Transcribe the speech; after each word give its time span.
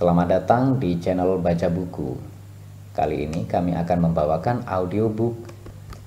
Selamat 0.00 0.32
datang 0.32 0.80
di 0.80 0.96
channel 0.96 1.36
Baca 1.44 1.68
Buku. 1.68 2.16
Kali 2.96 3.28
ini 3.28 3.44
kami 3.44 3.76
akan 3.76 4.08
membawakan 4.08 4.64
audiobook 4.64 5.36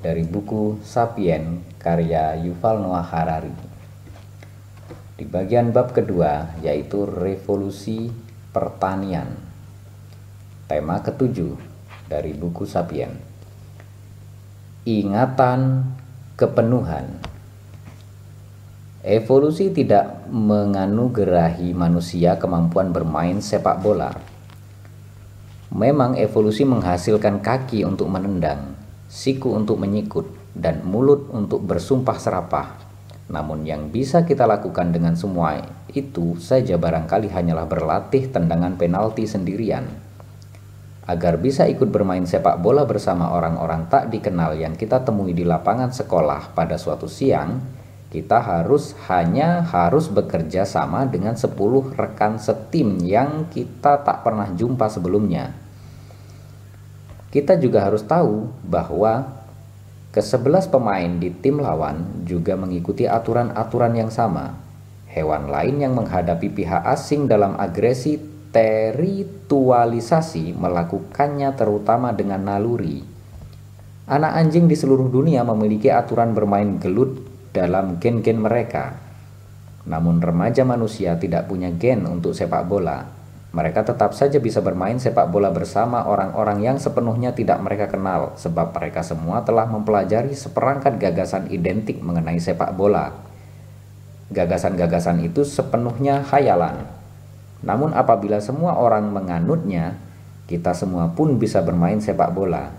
dari 0.02 0.26
buku 0.26 0.82
Sapien 0.82 1.62
karya 1.78 2.42
Yuval 2.42 2.82
Noah 2.82 3.06
Harari. 3.06 3.54
Di 5.14 5.30
bagian 5.30 5.70
bab 5.70 5.94
kedua 5.94 6.58
yaitu 6.66 7.06
revolusi 7.06 8.10
pertanian. 8.50 9.30
Tema 10.66 10.98
ketujuh 11.06 11.54
dari 12.10 12.34
buku 12.34 12.66
Sapien. 12.66 13.14
Ingatan 14.90 15.86
kepenuhan. 16.34 17.22
Evolusi 19.04 19.68
tidak 19.76 20.32
menganugerahi 20.32 21.76
manusia 21.76 22.40
kemampuan 22.40 22.96
bermain 22.96 23.44
sepak 23.44 23.84
bola. 23.84 24.16
Memang 25.76 26.16
evolusi 26.16 26.64
menghasilkan 26.64 27.44
kaki 27.44 27.84
untuk 27.84 28.08
menendang, 28.08 28.80
siku 29.12 29.60
untuk 29.60 29.84
menyikut, 29.84 30.24
dan 30.56 30.88
mulut 30.88 31.28
untuk 31.36 31.68
bersumpah 31.68 32.16
serapah. 32.16 32.80
Namun 33.28 33.68
yang 33.68 33.92
bisa 33.92 34.24
kita 34.24 34.48
lakukan 34.48 34.96
dengan 34.96 35.20
semua 35.20 35.60
itu 35.92 36.40
saja 36.40 36.80
barangkali 36.80 37.28
hanyalah 37.28 37.68
berlatih 37.68 38.32
tendangan 38.32 38.80
penalti 38.80 39.28
sendirian. 39.28 39.84
Agar 41.04 41.44
bisa 41.44 41.68
ikut 41.68 41.92
bermain 41.92 42.24
sepak 42.24 42.56
bola 42.64 42.88
bersama 42.88 43.36
orang-orang 43.36 43.92
tak 43.92 44.08
dikenal 44.08 44.56
yang 44.56 44.80
kita 44.80 45.04
temui 45.04 45.36
di 45.36 45.44
lapangan 45.44 45.92
sekolah 45.92 46.56
pada 46.56 46.80
suatu 46.80 47.12
siang, 47.12 47.83
kita 48.14 48.38
harus 48.38 48.94
hanya 49.10 49.66
harus 49.66 50.06
bekerja 50.06 50.70
sama 50.70 51.10
dengan 51.10 51.34
10 51.34 51.50
rekan 51.98 52.38
setim 52.38 53.02
yang 53.02 53.50
kita 53.50 54.06
tak 54.06 54.22
pernah 54.22 54.54
jumpa 54.54 54.86
sebelumnya. 54.86 55.58
Kita 57.34 57.58
juga 57.58 57.90
harus 57.90 58.06
tahu 58.06 58.54
bahwa 58.70 59.42
ke-11 60.14 60.70
pemain 60.70 61.10
di 61.18 61.34
tim 61.34 61.58
lawan 61.58 62.22
juga 62.22 62.54
mengikuti 62.54 63.10
aturan-aturan 63.10 63.98
yang 63.98 64.14
sama. 64.14 64.62
Hewan 65.10 65.50
lain 65.50 65.82
yang 65.82 65.98
menghadapi 65.98 66.54
pihak 66.54 66.86
asing 66.86 67.26
dalam 67.26 67.58
agresi 67.58 68.22
teritualisasi 68.54 70.54
melakukannya 70.54 71.50
terutama 71.58 72.14
dengan 72.14 72.46
naluri. 72.46 73.02
Anak 74.06 74.38
anjing 74.38 74.70
di 74.70 74.78
seluruh 74.78 75.10
dunia 75.10 75.42
memiliki 75.42 75.90
aturan 75.90 76.38
bermain 76.38 76.78
gelut 76.78 77.23
dalam 77.54 78.02
gen-gen 78.02 78.42
mereka. 78.42 78.98
Namun 79.86 80.20
remaja 80.20 80.66
manusia 80.66 81.16
tidak 81.22 81.46
punya 81.46 81.70
gen 81.70 82.10
untuk 82.10 82.34
sepak 82.34 82.66
bola. 82.66 83.06
Mereka 83.54 83.86
tetap 83.86 84.18
saja 84.18 84.42
bisa 84.42 84.66
bermain 84.66 84.98
sepak 84.98 85.30
bola 85.30 85.54
bersama 85.54 86.10
orang-orang 86.10 86.66
yang 86.66 86.78
sepenuhnya 86.82 87.38
tidak 87.38 87.62
mereka 87.62 87.86
kenal 87.86 88.34
sebab 88.34 88.74
mereka 88.74 89.06
semua 89.06 89.46
telah 89.46 89.70
mempelajari 89.70 90.34
seperangkat 90.34 90.98
gagasan 90.98 91.54
identik 91.54 92.02
mengenai 92.02 92.42
sepak 92.42 92.74
bola. 92.74 93.14
Gagasan-gagasan 94.34 95.22
itu 95.22 95.46
sepenuhnya 95.46 96.26
khayalan. 96.26 96.90
Namun 97.62 97.94
apabila 97.94 98.42
semua 98.42 98.82
orang 98.82 99.14
menganutnya, 99.14 100.02
kita 100.50 100.74
semua 100.74 101.14
pun 101.14 101.38
bisa 101.38 101.62
bermain 101.62 102.02
sepak 102.02 102.34
bola. 102.34 102.74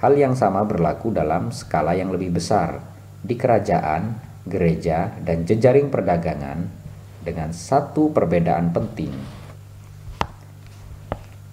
Hal 0.00 0.16
yang 0.16 0.32
sama 0.32 0.64
berlaku 0.64 1.12
dalam 1.12 1.52
skala 1.52 1.92
yang 1.92 2.08
lebih 2.08 2.32
besar 2.32 2.95
di 3.26 3.34
kerajaan, 3.34 4.22
gereja, 4.46 5.10
dan 5.26 5.42
jejaring 5.42 5.90
perdagangan 5.90 6.70
dengan 7.26 7.50
satu 7.50 8.14
perbedaan 8.14 8.70
penting. 8.70 9.10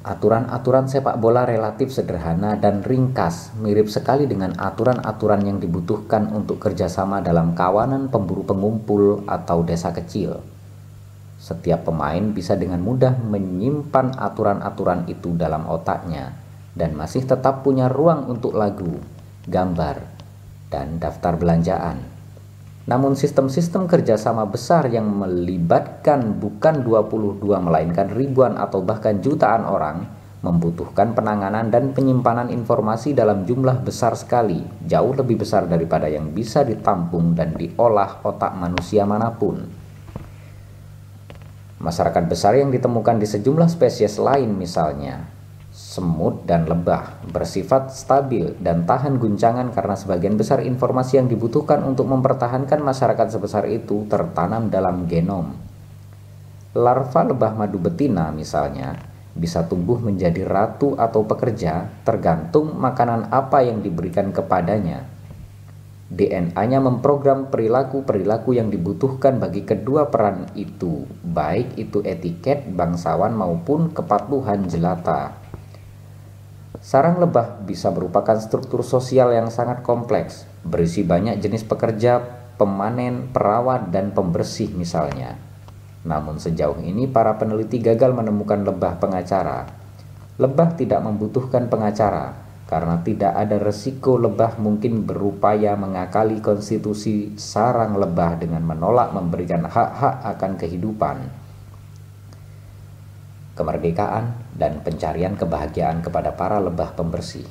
Aturan-aturan 0.04 0.92
sepak 0.92 1.16
bola 1.16 1.48
relatif 1.48 1.90
sederhana 1.90 2.60
dan 2.60 2.84
ringkas, 2.84 3.56
mirip 3.58 3.88
sekali 3.88 4.28
dengan 4.28 4.52
aturan-aturan 4.60 5.48
yang 5.48 5.58
dibutuhkan 5.64 6.28
untuk 6.30 6.60
kerjasama 6.60 7.24
dalam 7.24 7.56
kawanan 7.56 8.12
pemburu 8.12 8.44
pengumpul 8.44 9.24
atau 9.26 9.64
desa 9.64 9.96
kecil. 9.96 10.44
Setiap 11.40 11.88
pemain 11.88 12.36
bisa 12.36 12.60
dengan 12.60 12.84
mudah 12.84 13.16
menyimpan 13.16 14.20
aturan-aturan 14.20 15.08
itu 15.08 15.40
dalam 15.40 15.66
otaknya 15.72 16.36
dan 16.76 17.00
masih 17.00 17.24
tetap 17.24 17.64
punya 17.64 17.88
ruang 17.88 18.28
untuk 18.28 18.60
lagu, 18.60 19.00
gambar, 19.48 20.13
dan 20.74 20.98
daftar 20.98 21.38
belanjaan. 21.38 22.02
Namun 22.90 23.14
sistem-sistem 23.14 23.86
kerjasama 23.86 24.50
besar 24.50 24.90
yang 24.90 25.06
melibatkan 25.06 26.42
bukan 26.42 26.82
22 26.82 27.46
melainkan 27.46 28.10
ribuan 28.10 28.58
atau 28.58 28.82
bahkan 28.82 29.22
jutaan 29.22 29.64
orang 29.70 30.04
membutuhkan 30.44 31.16
penanganan 31.16 31.72
dan 31.72 31.96
penyimpanan 31.96 32.52
informasi 32.52 33.16
dalam 33.16 33.48
jumlah 33.48 33.80
besar 33.80 34.12
sekali, 34.20 34.60
jauh 34.84 35.16
lebih 35.16 35.40
besar 35.40 35.72
daripada 35.72 36.12
yang 36.12 36.36
bisa 36.36 36.68
ditampung 36.68 37.32
dan 37.32 37.56
diolah 37.56 38.20
otak 38.28 38.52
manusia 38.60 39.08
mana 39.08 39.32
pun. 39.32 39.64
Masyarakat 41.80 42.24
besar 42.28 42.60
yang 42.60 42.76
ditemukan 42.76 43.24
di 43.24 43.28
sejumlah 43.28 43.72
spesies 43.72 44.20
lain 44.20 44.52
misalnya, 44.52 45.24
semut 45.94 46.50
dan 46.50 46.66
lebah 46.66 47.22
bersifat 47.30 47.94
stabil 47.94 48.58
dan 48.58 48.90
tahan 48.90 49.22
guncangan 49.22 49.70
karena 49.70 49.94
sebagian 49.94 50.34
besar 50.34 50.66
informasi 50.66 51.22
yang 51.22 51.30
dibutuhkan 51.30 51.86
untuk 51.86 52.10
mempertahankan 52.10 52.82
masyarakat 52.82 53.30
sebesar 53.30 53.70
itu 53.70 54.10
tertanam 54.10 54.74
dalam 54.74 55.06
genom. 55.06 55.54
Larva 56.74 57.22
lebah 57.30 57.54
madu 57.54 57.78
betina 57.78 58.34
misalnya 58.34 58.98
bisa 59.38 59.70
tumbuh 59.70 60.02
menjadi 60.02 60.42
ratu 60.50 60.98
atau 60.98 61.30
pekerja 61.30 61.94
tergantung 62.02 62.74
makanan 62.74 63.30
apa 63.30 63.62
yang 63.62 63.86
diberikan 63.86 64.34
kepadanya. 64.34 65.06
DNA-nya 66.14 66.78
memprogram 66.78 67.50
perilaku-perilaku 67.50 68.54
yang 68.54 68.70
dibutuhkan 68.70 69.42
bagi 69.42 69.66
kedua 69.66 70.14
peran 70.14 70.46
itu, 70.54 71.10
baik 71.26 71.74
itu 71.78 72.06
etiket 72.06 72.70
bangsawan 72.70 73.34
maupun 73.34 73.90
kepatuhan 73.90 74.70
jelata. 74.70 75.43
Sarang 76.84 77.16
lebah 77.16 77.64
bisa 77.64 77.88
merupakan 77.96 78.36
struktur 78.36 78.84
sosial 78.84 79.32
yang 79.32 79.48
sangat 79.48 79.88
kompleks, 79.88 80.44
berisi 80.68 81.00
banyak 81.08 81.40
jenis 81.40 81.64
pekerja, 81.64 82.20
pemanen, 82.60 83.32
perawat, 83.32 83.88
dan 83.88 84.12
pembersih 84.12 84.68
misalnya. 84.76 85.40
Namun 86.04 86.44
sejauh 86.44 86.84
ini 86.84 87.08
para 87.08 87.40
peneliti 87.40 87.80
gagal 87.80 88.12
menemukan 88.12 88.68
lebah 88.68 89.00
pengacara. 89.00 89.64
Lebah 90.36 90.76
tidak 90.76 91.00
membutuhkan 91.08 91.72
pengacara 91.72 92.36
karena 92.68 93.00
tidak 93.00 93.32
ada 93.32 93.64
resiko 93.64 94.20
lebah 94.20 94.60
mungkin 94.60 95.08
berupaya 95.08 95.80
mengakali 95.80 96.44
konstitusi 96.44 97.32
sarang 97.40 97.96
lebah 97.96 98.36
dengan 98.44 98.60
menolak 98.60 99.16
memberikan 99.16 99.64
hak-hak 99.72 100.20
akan 100.36 100.60
kehidupan 100.60 101.43
kemerdekaan, 103.54 104.34
dan 104.58 104.82
pencarian 104.82 105.38
kebahagiaan 105.38 106.02
kepada 106.02 106.34
para 106.34 106.58
lebah 106.62 106.94
pembersih. 106.98 107.46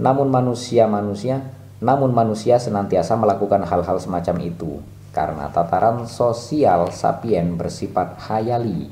Namun 0.00 0.30
manusia-manusia, 0.30 1.42
namun 1.78 2.10
manusia 2.10 2.58
senantiasa 2.58 3.14
melakukan 3.14 3.62
hal-hal 3.62 3.98
semacam 4.02 4.36
itu 4.42 4.82
karena 5.18 5.50
tataran 5.50 6.04
sosial 6.06 6.92
sapien 6.94 7.58
bersifat 7.58 8.20
hayali. 8.28 8.86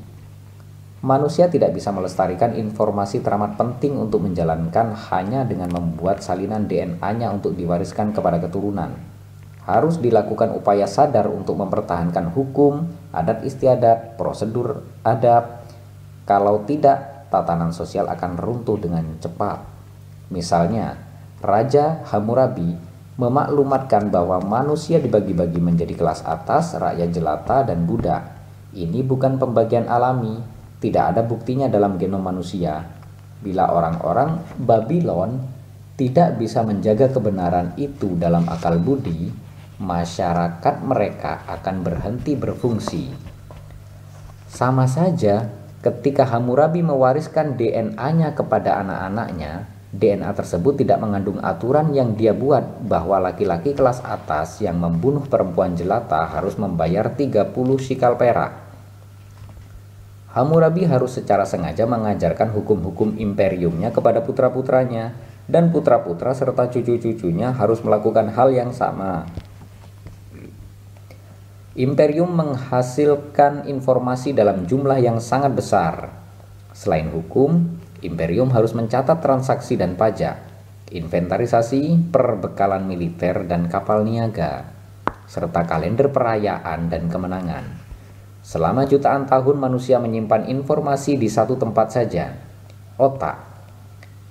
Manusia 1.07 1.47
tidak 1.47 1.77
bisa 1.77 1.95
melestarikan 1.95 2.57
informasi 2.57 3.23
teramat 3.23 3.55
penting 3.55 3.95
untuk 3.95 4.27
menjalankan 4.27 4.97
hanya 5.13 5.47
dengan 5.47 5.71
membuat 5.71 6.25
salinan 6.25 6.67
DNA-nya 6.67 7.31
untuk 7.31 7.55
diwariskan 7.55 8.11
kepada 8.11 8.43
keturunan. 8.43 8.97
Harus 9.63 10.03
dilakukan 10.03 10.57
upaya 10.57 10.91
sadar 10.91 11.31
untuk 11.31 11.59
mempertahankan 11.63 12.33
hukum, 12.35 12.91
adat 13.15 13.47
istiadat, 13.47 14.19
prosedur 14.19 14.83
adab, 15.07 15.66
kalau 16.27 16.67
tidak, 16.67 17.31
tatanan 17.31 17.71
sosial 17.71 18.11
akan 18.11 18.35
runtuh 18.35 18.75
dengan 18.83 19.07
cepat. 19.23 19.63
Misalnya, 20.35 20.99
Raja 21.39 22.03
Hammurabi 22.11 22.75
memaklumatkan 23.15 24.11
bahwa 24.11 24.43
manusia 24.43 24.99
dibagi-bagi 24.99 25.63
menjadi 25.63 25.95
kelas 25.95 26.27
atas, 26.27 26.75
rakyat 26.75 27.15
jelata, 27.15 27.63
dan 27.63 27.87
budak. 27.87 28.27
Ini 28.75 29.07
bukan 29.07 29.39
pembagian 29.39 29.87
alami, 29.87 30.37
tidak 30.83 31.15
ada 31.15 31.23
buktinya 31.23 31.71
dalam 31.71 31.95
genom 31.97 32.21
manusia. 32.21 32.85
Bila 33.41 33.71
orang-orang 33.71 34.43
Babylon 34.59 35.39
tidak 35.95 36.37
bisa 36.37 36.61
menjaga 36.67 37.09
kebenaran 37.09 37.73
itu 37.79 38.19
dalam 38.19 38.45
akal 38.51 38.77
budi, 38.83 39.33
masyarakat 39.79 40.75
mereka 40.83 41.47
akan 41.49 41.87
berhenti 41.87 42.37
berfungsi. 42.37 43.15
Sama 44.51 44.85
saja 44.91 45.66
Ketika 45.87 46.27
Hammurabi 46.27 46.83
mewariskan 46.83 47.55
DNA-nya 47.55 48.35
kepada 48.35 48.83
anak-anaknya, 48.83 49.71
DNA 49.95 50.35
tersebut 50.35 50.83
tidak 50.83 50.99
mengandung 50.99 51.39
aturan 51.39 51.95
yang 51.95 52.19
dia 52.19 52.35
buat 52.35 52.83
bahwa 52.83 53.23
laki-laki 53.23 53.71
kelas 53.71 54.03
atas 54.03 54.59
yang 54.59 54.83
membunuh 54.83 55.23
perempuan 55.31 55.79
jelata 55.79 56.27
harus 56.27 56.59
membayar 56.59 57.07
30 57.15 57.55
sikal 57.79 58.19
perak. 58.19 58.67
Hammurabi 60.35 60.91
harus 60.91 61.23
secara 61.23 61.47
sengaja 61.47 61.87
mengajarkan 61.87 62.51
hukum-hukum 62.51 63.15
imperiumnya 63.23 63.95
kepada 63.95 64.27
putra-putranya 64.27 65.15
dan 65.47 65.71
putra-putra 65.71 66.35
serta 66.35 66.67
cucu-cucunya 66.67 67.55
harus 67.55 67.79
melakukan 67.87 68.35
hal 68.35 68.51
yang 68.51 68.75
sama. 68.75 69.23
Imperium 71.77 72.33
menghasilkan 72.33 73.69
informasi 73.69 74.33
dalam 74.33 74.65
jumlah 74.65 74.97
yang 74.97 75.21
sangat 75.21 75.53
besar. 75.53 76.09
Selain 76.73 77.05
hukum, 77.13 77.69
imperium 78.01 78.49
harus 78.49 78.73
mencatat 78.73 79.21
transaksi 79.21 79.77
dan 79.77 79.93
pajak, 79.93 80.41
inventarisasi, 80.89 82.09
perbekalan 82.09 82.89
militer 82.89 83.45
dan 83.45 83.69
kapal 83.69 84.09
niaga, 84.09 84.73
serta 85.29 85.69
kalender 85.69 86.09
perayaan 86.09 86.89
dan 86.89 87.13
kemenangan. 87.13 87.69
Selama 88.41 88.89
jutaan 88.89 89.29
tahun 89.29 89.61
manusia 89.61 90.01
menyimpan 90.01 90.49
informasi 90.49 91.21
di 91.21 91.29
satu 91.29 91.61
tempat 91.61 91.93
saja, 91.93 92.41
otak. 92.97 93.37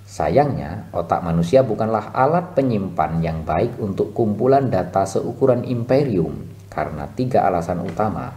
Sayangnya, 0.02 0.90
otak 0.90 1.22
manusia 1.22 1.62
bukanlah 1.62 2.10
alat 2.10 2.58
penyimpan 2.58 3.22
yang 3.22 3.46
baik 3.46 3.78
untuk 3.78 4.10
kumpulan 4.10 4.66
data 4.66 5.06
seukuran 5.06 5.62
imperium 5.62 6.55
karena 6.76 7.08
tiga 7.16 7.48
alasan 7.48 7.80
utama. 7.80 8.36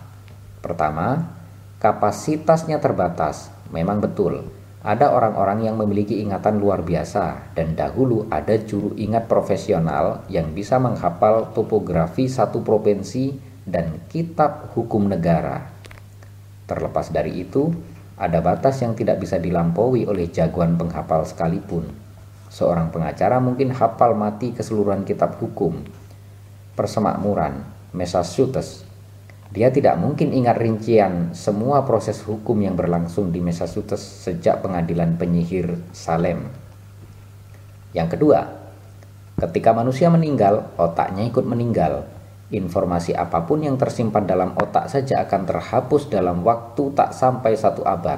Pertama, 0.64 1.36
kapasitasnya 1.84 2.80
terbatas. 2.80 3.52
Memang 3.76 4.00
betul, 4.00 4.48
ada 4.80 5.12
orang-orang 5.12 5.68
yang 5.68 5.76
memiliki 5.76 6.24
ingatan 6.24 6.56
luar 6.64 6.88
biasa 6.88 7.52
dan 7.52 7.76
dahulu 7.76 8.32
ada 8.32 8.56
juru 8.56 8.96
ingat 8.96 9.28
profesional 9.28 10.24
yang 10.32 10.56
bisa 10.56 10.80
menghafal 10.80 11.52
topografi 11.52 12.32
satu 12.32 12.64
provinsi 12.64 13.36
dan 13.68 14.00
kitab 14.08 14.72
hukum 14.72 15.12
negara. 15.12 15.68
Terlepas 16.64 17.12
dari 17.12 17.44
itu, 17.44 17.76
ada 18.16 18.40
batas 18.40 18.80
yang 18.80 18.96
tidak 18.96 19.20
bisa 19.20 19.36
dilampaui 19.36 20.08
oleh 20.08 20.32
jagoan 20.32 20.80
penghafal 20.80 21.28
sekalipun. 21.28 21.92
Seorang 22.48 22.90
pengacara 22.90 23.38
mungkin 23.44 23.76
hafal 23.76 24.16
mati 24.16 24.56
keseluruhan 24.56 25.04
kitab 25.04 25.38
hukum. 25.44 25.76
Persemakmuran, 26.80 27.79
Massachusetts. 27.96 28.86
Dia 29.50 29.74
tidak 29.74 29.98
mungkin 29.98 30.30
ingat 30.30 30.62
rincian 30.62 31.34
semua 31.34 31.82
proses 31.82 32.22
hukum 32.22 32.62
yang 32.62 32.78
berlangsung 32.78 33.34
di 33.34 33.42
Massachusetts 33.42 34.30
sejak 34.30 34.62
pengadilan 34.62 35.18
penyihir 35.18 35.78
Salem. 35.90 36.50
Yang 37.98 38.18
kedua, 38.18 38.46
ketika 39.42 39.74
manusia 39.74 40.14
meninggal, 40.14 40.70
otaknya 40.78 41.26
ikut 41.26 41.46
meninggal 41.50 42.06
Informasi 42.50 43.14
apa 43.14 43.46
pun 43.46 43.62
yang 43.62 43.78
tersimpan 43.78 44.26
dalam 44.26 44.58
otak 44.58 44.90
saja 44.90 45.22
akan 45.22 45.46
terhapus 45.46 46.10
dalam 46.10 46.42
waktu 46.42 46.90
tak 46.98 47.14
sampai 47.14 47.54
satu 47.54 47.86
abad. 47.86 48.18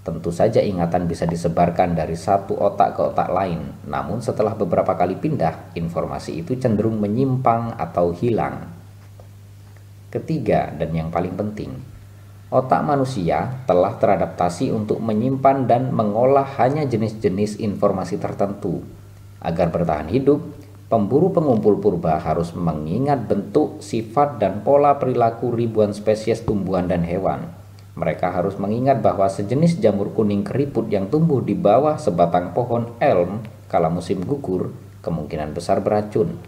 Tentu 0.00 0.32
saja 0.32 0.64
ingatan 0.64 1.04
bisa 1.04 1.28
disebarkan 1.28 1.92
dari 1.92 2.16
satu 2.16 2.56
otak 2.56 2.96
ke 2.96 3.12
otak 3.12 3.28
lain, 3.28 3.84
namun 3.84 4.24
setelah 4.24 4.56
beberapa 4.56 4.96
kali 4.96 5.20
pindah, 5.20 5.76
informasi 5.76 6.40
itu 6.40 6.56
cenderung 6.56 6.96
menyimpang 6.96 7.76
atau 7.76 8.16
hilang. 8.16 8.77
Ketiga, 10.08 10.72
dan 10.72 10.90
yang 10.96 11.12
paling 11.12 11.36
penting, 11.36 11.76
otak 12.48 12.80
manusia 12.80 13.60
telah 13.68 13.96
teradaptasi 14.00 14.72
untuk 14.72 15.04
menyimpan 15.04 15.68
dan 15.68 15.92
mengolah 15.92 16.48
hanya 16.56 16.88
jenis-jenis 16.88 17.60
informasi 17.60 18.16
tertentu. 18.16 18.80
Agar 19.44 19.68
bertahan 19.68 20.08
hidup, 20.08 20.40
Pemburu 20.88 21.28
pengumpul 21.28 21.84
purba 21.84 22.16
harus 22.16 22.56
mengingat 22.56 23.28
bentuk, 23.28 23.84
sifat, 23.84 24.40
dan 24.40 24.64
pola 24.64 24.96
perilaku 24.96 25.52
ribuan 25.52 25.92
spesies 25.92 26.40
tumbuhan 26.40 26.88
dan 26.88 27.04
hewan. 27.04 27.52
Mereka 27.92 28.32
harus 28.32 28.56
mengingat 28.56 29.04
bahwa 29.04 29.28
sejenis 29.28 29.84
jamur 29.84 30.16
kuning 30.16 30.48
keriput 30.48 30.88
yang 30.88 31.12
tumbuh 31.12 31.44
di 31.44 31.52
bawah 31.52 32.00
sebatang 32.00 32.56
pohon 32.56 32.96
elm 33.04 33.44
kala 33.68 33.92
musim 33.92 34.24
gugur 34.24 34.72
kemungkinan 35.04 35.52
besar 35.52 35.84
beracun. 35.84 36.40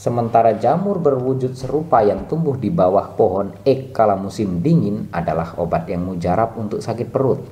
Sementara 0.00 0.56
jamur 0.56 0.96
berwujud 0.96 1.52
serupa 1.52 2.00
yang 2.00 2.24
tumbuh 2.24 2.56
di 2.56 2.72
bawah 2.72 3.12
pohon 3.20 3.52
ek 3.68 3.92
kala 3.92 4.16
musim 4.16 4.64
dingin 4.64 5.12
adalah 5.12 5.52
obat 5.60 5.84
yang 5.92 6.08
mujarab 6.08 6.56
untuk 6.56 6.80
sakit 6.80 7.12
perut. 7.12 7.44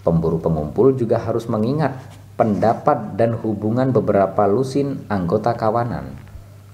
Pemburu 0.00 0.40
pengumpul 0.40 0.96
juga 0.96 1.20
harus 1.20 1.52
mengingat 1.52 2.00
pendapat 2.40 3.12
dan 3.20 3.36
hubungan 3.36 3.92
beberapa 3.92 4.48
lusin 4.48 5.04
anggota 5.12 5.52
kawanan. 5.52 6.16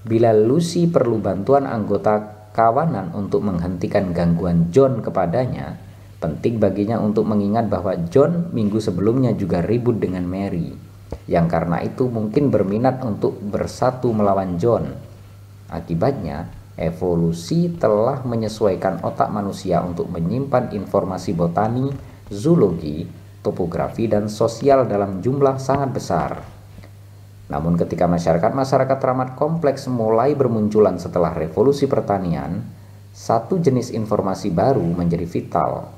Bila 0.07 0.31
Lucy 0.31 0.87
perlu 0.87 1.19
bantuan 1.19 1.67
anggota 1.67 2.47
kawanan 2.55 3.11
untuk 3.11 3.43
menghentikan 3.43 4.15
gangguan 4.15 4.71
John 4.71 5.03
kepadanya, 5.03 5.75
penting 6.23 6.63
baginya 6.63 6.95
untuk 7.03 7.27
mengingat 7.27 7.67
bahwa 7.67 7.91
John 8.07 8.55
minggu 8.55 8.79
sebelumnya 8.79 9.35
juga 9.35 9.59
ribut 9.59 9.99
dengan 9.99 10.23
Mary, 10.23 10.88
yang 11.29 11.45
karena 11.45 11.77
itu 11.85 12.09
mungkin 12.09 12.49
berminat 12.49 13.05
untuk 13.05 13.37
bersatu 13.37 14.09
melawan 14.09 14.57
John. 14.57 14.89
Akibatnya, 15.69 16.49
evolusi 16.73 17.69
telah 17.77 18.25
menyesuaikan 18.25 19.05
otak 19.05 19.29
manusia 19.29 19.85
untuk 19.85 20.09
menyimpan 20.09 20.73
informasi 20.73 21.37
botani, 21.37 21.93
zoologi, 22.33 23.05
topografi, 23.45 24.09
dan 24.09 24.25
sosial 24.25 24.89
dalam 24.89 25.21
jumlah 25.21 25.61
sangat 25.61 25.89
besar. 25.93 26.31
Namun 27.53 27.77
ketika 27.77 28.09
masyarakat-masyarakat 28.09 28.97
teramat 28.97 29.29
kompleks 29.37 29.85
mulai 29.85 30.33
bermunculan 30.33 30.97
setelah 30.97 31.37
revolusi 31.37 31.85
pertanian, 31.85 32.65
satu 33.13 33.61
jenis 33.61 33.93
informasi 33.93 34.49
baru 34.49 34.85
menjadi 34.97 35.29
vital, 35.29 35.93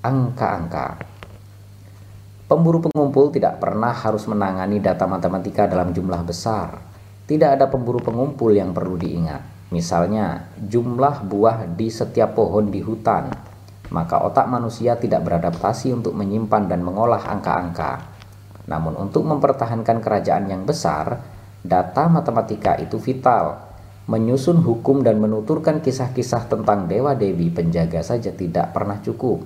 angka-angka. 0.00 1.09
Pemburu 2.50 2.82
pengumpul 2.82 3.30
tidak 3.30 3.62
pernah 3.62 3.94
harus 3.94 4.26
menangani 4.26 4.82
data 4.82 5.06
matematika 5.06 5.70
dalam 5.70 5.94
jumlah 5.94 6.26
besar. 6.26 6.82
Tidak 7.30 7.46
ada 7.46 7.70
pemburu 7.70 8.02
pengumpul 8.02 8.50
yang 8.50 8.74
perlu 8.74 8.98
diingat. 8.98 9.70
Misalnya, 9.70 10.50
jumlah 10.58 11.22
buah 11.30 11.70
di 11.78 11.86
setiap 11.86 12.34
pohon 12.34 12.74
di 12.74 12.82
hutan 12.82 13.30
maka 13.90 14.22
otak 14.22 14.46
manusia 14.46 14.94
tidak 14.96 15.26
beradaptasi 15.26 15.90
untuk 15.90 16.14
menyimpan 16.14 16.70
dan 16.70 16.80
mengolah 16.80 17.26
angka-angka. 17.26 18.06
Namun 18.70 18.94
untuk 18.94 19.26
mempertahankan 19.26 19.98
kerajaan 19.98 20.46
yang 20.46 20.62
besar, 20.62 21.18
data 21.60 22.06
matematika 22.06 22.78
itu 22.78 23.02
vital. 23.02 23.68
Menyusun 24.10 24.62
hukum 24.62 25.06
dan 25.06 25.22
menuturkan 25.22 25.82
kisah-kisah 25.82 26.50
tentang 26.50 26.90
dewa-dewi 26.90 27.50
penjaga 27.50 28.02
saja 28.02 28.34
tidak 28.34 28.74
pernah 28.74 28.98
cukup. 29.02 29.42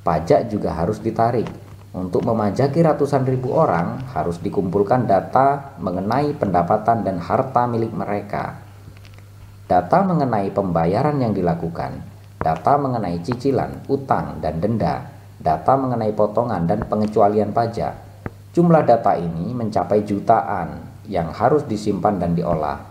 Pajak 0.00 0.48
juga 0.48 0.72
harus 0.72 1.00
ditarik. 1.00 1.48
Untuk 1.90 2.22
memajaki 2.22 2.86
ratusan 2.86 3.26
ribu 3.26 3.50
orang 3.50 4.06
harus 4.14 4.38
dikumpulkan 4.38 5.10
data 5.10 5.74
mengenai 5.82 6.38
pendapatan 6.38 7.02
dan 7.02 7.18
harta 7.18 7.66
milik 7.66 7.90
mereka. 7.90 8.62
Data 9.66 10.06
mengenai 10.06 10.54
pembayaran 10.54 11.18
yang 11.18 11.34
dilakukan, 11.34 11.98
data 12.38 12.78
mengenai 12.78 13.18
cicilan, 13.26 13.90
utang, 13.90 14.38
dan 14.38 14.62
denda, 14.62 15.02
data 15.42 15.74
mengenai 15.74 16.14
potongan 16.14 16.62
dan 16.62 16.86
pengecualian 16.86 17.50
pajak. 17.50 17.98
Jumlah 18.54 18.86
data 18.86 19.18
ini 19.18 19.50
mencapai 19.50 20.06
jutaan 20.06 21.02
yang 21.10 21.34
harus 21.34 21.66
disimpan 21.66 22.22
dan 22.22 22.38
diolah. 22.38 22.86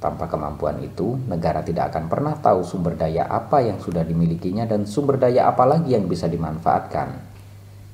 Tanpa 0.00 0.24
kemampuan 0.24 0.80
itu, 0.80 1.20
negara 1.28 1.60
tidak 1.60 1.92
akan 1.92 2.08
pernah 2.08 2.32
tahu 2.40 2.64
sumber 2.64 2.96
daya 2.96 3.28
apa 3.28 3.60
yang 3.60 3.76
sudah 3.76 4.08
dimilikinya 4.08 4.64
dan 4.64 4.88
sumber 4.88 5.20
daya 5.20 5.52
apa 5.52 5.68
lagi 5.68 5.92
yang 5.92 6.08
bisa 6.08 6.30
dimanfaatkan. 6.30 7.27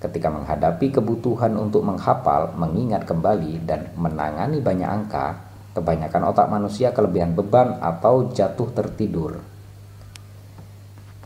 Ketika 0.05 0.29
menghadapi 0.29 1.01
kebutuhan 1.01 1.57
untuk 1.57 1.81
menghafal, 1.81 2.53
mengingat 2.61 3.09
kembali, 3.09 3.65
dan 3.65 3.89
menangani 3.97 4.61
banyak 4.61 4.85
angka, 4.85 5.41
kebanyakan 5.73 6.29
otak 6.29 6.53
manusia 6.53 6.93
kelebihan 6.93 7.33
beban 7.33 7.81
atau 7.81 8.29
jatuh 8.29 8.69
tertidur. 8.77 9.41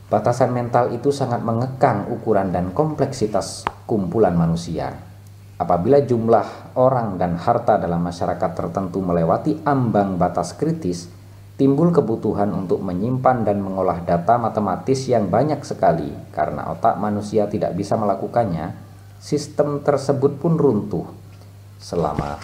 Batasan 0.07 0.55
mental 0.55 0.95
itu 0.95 1.11
sangat 1.11 1.43
mengekang 1.43 2.07
ukuran 2.07 2.55
dan 2.55 2.71
kompleksitas 2.71 3.67
kumpulan 3.83 4.39
manusia. 4.39 4.95
Apabila 5.59 5.99
jumlah 5.99 6.79
orang 6.79 7.19
dan 7.19 7.35
harta 7.35 7.83
dalam 7.83 7.99
masyarakat 8.07 8.51
tertentu 8.55 9.03
melewati 9.03 9.59
ambang 9.67 10.15
batas 10.15 10.55
kritis, 10.55 11.11
timbul 11.59 11.91
kebutuhan 11.91 12.55
untuk 12.55 12.79
menyimpan 12.87 13.43
dan 13.43 13.59
mengolah 13.59 14.07
data 14.07 14.39
matematis 14.39 15.11
yang 15.11 15.27
banyak 15.27 15.59
sekali 15.67 16.07
karena 16.31 16.71
otak 16.71 16.97
manusia 17.03 17.51
tidak 17.51 17.75
bisa 17.75 17.99
melakukannya. 17.99 18.87
Sistem 19.19 19.83
tersebut 19.83 20.39
pun 20.39 20.55
runtuh. 20.55 21.11
Selama 21.83 22.39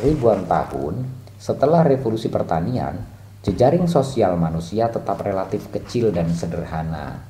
ribuan 0.00 0.48
tahun 0.48 1.04
setelah 1.36 1.84
revolusi 1.84 2.32
pertanian, 2.32 3.04
jejaring 3.44 3.84
sosial 3.84 4.40
manusia 4.40 4.88
tetap 4.88 5.20
relatif 5.20 5.68
kecil 5.68 6.08
dan 6.08 6.32
sederhana. 6.32 7.20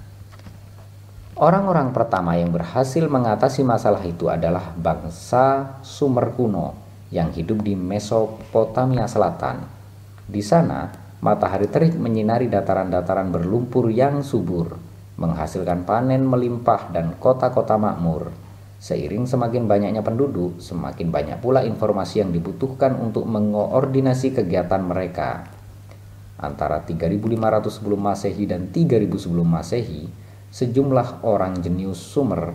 Orang-orang 1.34 1.90
pertama 1.90 2.38
yang 2.38 2.54
berhasil 2.54 3.02
mengatasi 3.10 3.66
masalah 3.66 4.06
itu 4.06 4.30
adalah 4.30 4.70
bangsa 4.78 5.82
Sumer 5.82 6.30
kuno 6.30 6.78
yang 7.10 7.34
hidup 7.34 7.58
di 7.66 7.74
Mesopotamia 7.74 9.10
Selatan. 9.10 9.66
Di 10.30 10.38
sana, 10.38 11.03
matahari 11.24 11.72
terik 11.72 11.96
menyinari 11.96 12.52
dataran-dataran 12.52 13.32
berlumpur 13.32 13.88
yang 13.88 14.20
subur. 14.20 14.76
menghasilkan 15.14 15.86
panen 15.86 16.26
melimpah 16.26 16.90
dan 16.90 17.14
kota-kota 17.22 17.78
makmur. 17.78 18.34
Seiring 18.82 19.30
semakin 19.30 19.70
banyaknya 19.70 20.02
penduduk, 20.02 20.58
semakin 20.58 21.14
banyak 21.14 21.38
pula 21.38 21.62
informasi 21.62 22.18
yang 22.18 22.34
dibutuhkan 22.34 22.98
untuk 22.98 23.22
mengoordinasi 23.30 24.34
kegiatan 24.34 24.82
mereka. 24.82 25.46
Antara 26.34 26.82
3500 26.82 27.30
sebelum 27.70 28.10
Masehi 28.10 28.42
dan 28.42 28.74
3000 28.74 29.06
sebelum 29.14 29.46
Masehi, 29.46 30.10
sejumlah 30.50 31.22
orang 31.22 31.62
jenius 31.62 32.02
Sumer 32.02 32.50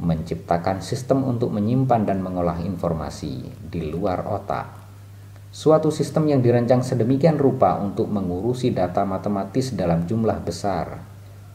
menciptakan 0.00 0.84
sistem 0.84 1.24
untuk 1.24 1.48
menyimpan 1.52 2.08
dan 2.08 2.20
mengolah 2.20 2.60
informasi 2.60 3.40
di 3.72 3.88
luar 3.88 4.28
otak. 4.28 4.79
Suatu 5.50 5.90
sistem 5.90 6.30
yang 6.30 6.38
dirancang 6.46 6.86
sedemikian 6.86 7.34
rupa 7.34 7.74
untuk 7.82 8.06
mengurusi 8.06 8.70
data 8.70 9.02
matematis 9.02 9.74
dalam 9.74 10.06
jumlah 10.06 10.46
besar. 10.46 11.02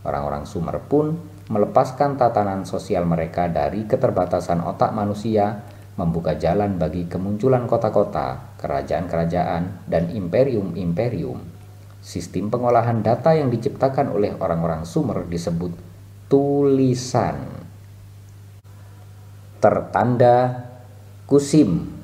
Orang-orang 0.03 0.43
Sumer 0.43 0.83
pun 0.83 1.15
melepaskan 1.47 2.19
tatanan 2.19 2.67
sosial 2.67 3.07
mereka 3.07 3.47
dari 3.47 3.87
keterbatasan 3.87 4.67
otak 4.67 4.91
manusia, 4.91 5.63
membuka 5.95 6.35
jalan 6.35 6.75
bagi 6.75 7.07
kemunculan 7.07 7.71
kota-kota, 7.71 8.59
kerajaan-kerajaan, 8.59 9.87
dan 9.87 10.11
imperium-imperium. 10.11 11.39
Sistem 12.03 12.51
pengolahan 12.51 12.99
data 12.99 13.31
yang 13.31 13.47
diciptakan 13.47 14.11
oleh 14.11 14.35
orang-orang 14.35 14.83
Sumer 14.83 15.23
disebut 15.23 15.71
tulisan. 16.27 17.63
Tertanda 19.63 20.67
kusim. 21.31 21.94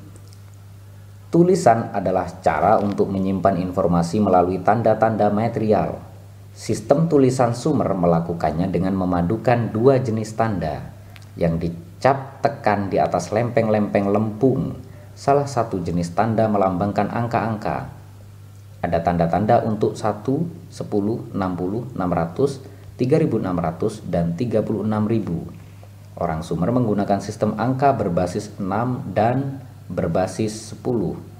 Tulisan 1.32 1.88
adalah 1.96 2.28
cara 2.44 2.76
untuk 2.76 3.08
menyimpan 3.08 3.56
informasi 3.56 4.20
melalui 4.20 4.60
tanda-tanda 4.60 5.32
material 5.32 6.12
Sistem 6.52 7.08
tulisan 7.08 7.56
Sumer 7.56 7.96
melakukannya 7.96 8.68
dengan 8.68 8.92
memadukan 8.92 9.72
dua 9.72 9.96
jenis 10.04 10.36
tanda 10.36 10.84
yang 11.32 11.56
dicap 11.56 12.44
tekan 12.44 12.92
di 12.92 13.00
atas 13.00 13.32
lempeng-lempeng 13.32 14.12
lempung. 14.12 14.76
Salah 15.16 15.48
satu 15.48 15.80
jenis 15.80 16.12
tanda 16.12 16.44
melambangkan 16.52 17.08
angka-angka. 17.08 17.88
Ada 18.84 19.00
tanda-tanda 19.00 19.64
untuk 19.64 19.96
1, 19.96 20.28
10, 20.68 21.32
60, 21.32 21.32
600, 21.32 23.00
3600, 23.00 24.12
dan 24.12 24.36
36000. 24.36 26.20
Orang 26.20 26.44
Sumer 26.44 26.68
menggunakan 26.68 27.24
sistem 27.24 27.56
angka 27.56 27.96
berbasis 27.96 28.52
6 28.60 29.16
dan 29.16 29.64
berbasis 29.90 30.76
10 30.76 31.32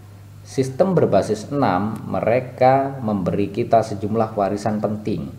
Sistem 0.43 0.99
berbasis 0.99 1.55
6, 1.55 1.55
mereka 2.03 2.99
memberi 2.99 3.55
kita 3.55 3.79
sejumlah 3.87 4.35
warisan 4.35 4.83
penting. 4.83 5.31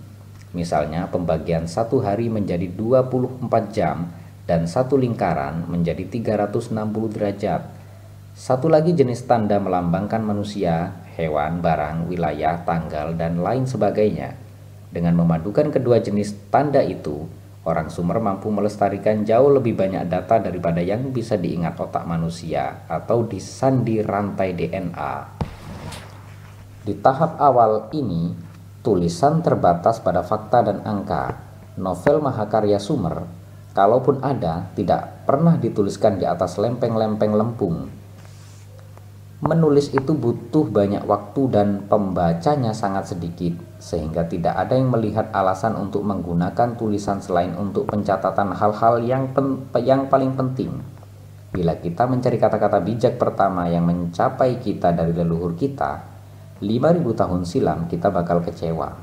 Misalnya 0.55 1.11
pembagian 1.11 1.67
satu 1.67 1.99
hari 1.99 2.31
menjadi 2.31 2.71
24 2.71 3.43
jam 3.75 4.07
dan 4.47 4.63
satu 4.63 4.95
lingkaran 4.95 5.67
menjadi 5.67 6.07
360 6.07 6.71
derajat. 7.19 7.61
Satu 8.31 8.71
lagi 8.71 8.95
jenis 8.95 9.27
tanda 9.27 9.59
melambangkan 9.59 10.23
manusia, 10.23 11.03
hewan, 11.19 11.59
barang, 11.59 12.07
wilayah, 12.07 12.63
tanggal, 12.63 13.11
dan 13.19 13.43
lain 13.43 13.67
sebagainya. 13.67 14.39
Dengan 14.87 15.19
memadukan 15.19 15.67
kedua 15.67 15.99
jenis 15.99 16.31
tanda 16.47 16.79
itu, 16.79 17.27
Orang 17.63 17.87
Sumer 17.87 18.19
mampu 18.19 18.51
melestarikan 18.51 19.23
jauh 19.23 19.47
lebih 19.47 19.79
banyak 19.79 20.03
data 20.11 20.35
daripada 20.43 20.83
yang 20.83 21.15
bisa 21.15 21.39
diingat 21.39 21.79
otak 21.79 22.03
manusia 22.03 22.83
atau 22.91 23.23
disandi 23.23 24.03
rantai 24.03 24.51
DNA. 24.51 25.13
Di 26.83 26.91
tahap 26.99 27.39
awal 27.39 27.87
ini, 27.95 28.35
tulisan 28.83 29.39
terbatas 29.39 30.03
pada 30.03 30.27
fakta 30.27 30.59
dan 30.59 30.83
angka. 30.83 31.39
Novel 31.79 32.19
Mahakarya 32.19 32.83
Sumer, 32.83 33.23
kalaupun 33.71 34.19
ada, 34.19 34.67
tidak 34.75 35.23
pernah 35.23 35.55
dituliskan 35.55 36.19
di 36.19 36.27
atas 36.27 36.59
lempeng-lempeng 36.59 37.31
lempung. 37.31 38.02
Menulis 39.43 39.91
itu 39.91 40.15
butuh 40.15 40.71
banyak 40.71 41.03
waktu 41.03 41.51
dan 41.51 41.83
pembacanya 41.91 42.71
sangat 42.71 43.11
sedikit 43.11 43.59
sehingga 43.75 44.23
tidak 44.23 44.55
ada 44.55 44.79
yang 44.79 44.87
melihat 44.87 45.35
alasan 45.35 45.75
untuk 45.75 46.07
menggunakan 46.07 46.79
tulisan 46.79 47.19
selain 47.19 47.51
untuk 47.59 47.91
pencatatan 47.91 48.55
hal-hal 48.55 49.03
yang 49.03 49.35
yang 49.83 50.07
paling 50.07 50.39
penting. 50.39 50.79
Bila 51.51 51.75
kita 51.75 52.07
mencari 52.07 52.39
kata-kata 52.39 52.79
bijak 52.79 53.19
pertama 53.19 53.67
yang 53.67 53.83
mencapai 53.83 54.63
kita 54.63 54.95
dari 54.95 55.11
leluhur 55.11 55.59
kita, 55.59 56.07
5000 56.63 57.03
tahun 57.03 57.43
silam 57.43 57.91
kita 57.91 58.15
bakal 58.15 58.39
kecewa. 58.47 58.95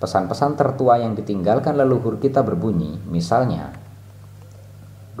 Pesan-pesan 0.00 0.56
tertua 0.56 1.04
yang 1.04 1.12
ditinggalkan 1.12 1.76
leluhur 1.76 2.16
kita 2.16 2.40
berbunyi, 2.40 2.96
misalnya 3.12 3.76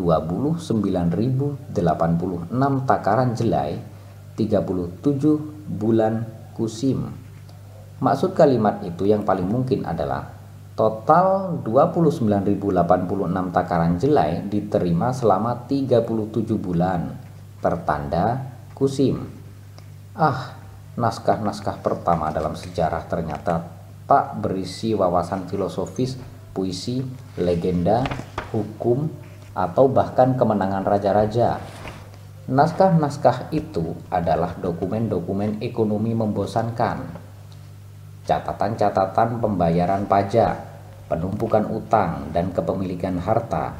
29.086 0.00 1.76
takaran 2.88 3.36
jelai, 3.36 3.92
37 4.34 5.02
bulan 5.70 6.26
kusim. 6.54 7.06
Maksud 8.02 8.34
kalimat 8.34 8.82
itu 8.82 9.06
yang 9.06 9.22
paling 9.22 9.46
mungkin 9.46 9.86
adalah 9.86 10.34
total 10.74 11.62
29.086 11.62 13.54
takaran 13.54 13.94
jelai 13.96 14.42
diterima 14.50 15.14
selama 15.14 15.66
37 15.70 16.58
bulan 16.58 17.14
tertanda 17.62 18.54
kusim. 18.74 19.22
Ah, 20.18 20.58
naskah-naskah 20.98 21.82
pertama 21.82 22.30
dalam 22.34 22.58
sejarah 22.58 23.06
ternyata 23.06 23.66
tak 24.04 24.42
berisi 24.42 24.92
wawasan 24.92 25.48
filosofis, 25.48 26.18
puisi, 26.52 27.00
legenda, 27.40 28.04
hukum, 28.52 29.08
atau 29.54 29.86
bahkan 29.88 30.34
kemenangan 30.34 30.84
raja-raja. 30.84 31.62
Naskah-naskah 32.44 33.48
itu 33.56 33.96
adalah 34.12 34.52
dokumen-dokumen 34.60 35.64
ekonomi 35.64 36.12
membosankan 36.12 37.24
catatan-catatan 38.24 39.40
pembayaran 39.40 40.04
pajak, 40.08 40.56
penumpukan 41.08 41.68
utang, 41.72 42.32
dan 42.32 42.52
kepemilikan 42.52 43.20
harta. 43.20 43.76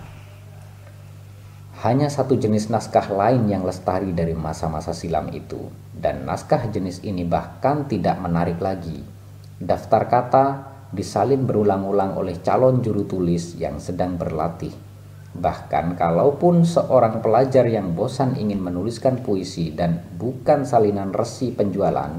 Hanya 1.84 2.08
satu 2.08 2.40
jenis 2.40 2.72
naskah 2.72 3.12
lain 3.12 3.48
yang 3.52 3.68
lestari 3.68 4.16
dari 4.16 4.32
masa-masa 4.32 4.96
silam 4.96 5.28
itu, 5.32 5.68
dan 5.92 6.24
naskah 6.24 6.64
jenis 6.72 7.04
ini 7.04 7.24
bahkan 7.28 7.84
tidak 7.84 8.16
menarik 8.20 8.60
lagi. 8.60 9.04
Daftar 9.60 10.08
kata 10.08 10.46
disalin 10.88 11.44
berulang-ulang 11.44 12.16
oleh 12.16 12.40
calon 12.40 12.80
juru 12.80 13.04
tulis 13.04 13.60
yang 13.60 13.76
sedang 13.76 14.16
berlatih. 14.16 14.72
Bahkan 15.34 15.98
kalaupun 15.98 16.62
seorang 16.62 17.18
pelajar 17.18 17.66
yang 17.66 17.98
bosan 17.98 18.38
ingin 18.38 18.62
menuliskan 18.62 19.18
puisi 19.18 19.74
dan 19.74 19.98
bukan 20.14 20.62
salinan 20.62 21.10
resi 21.10 21.50
penjualan, 21.50 22.10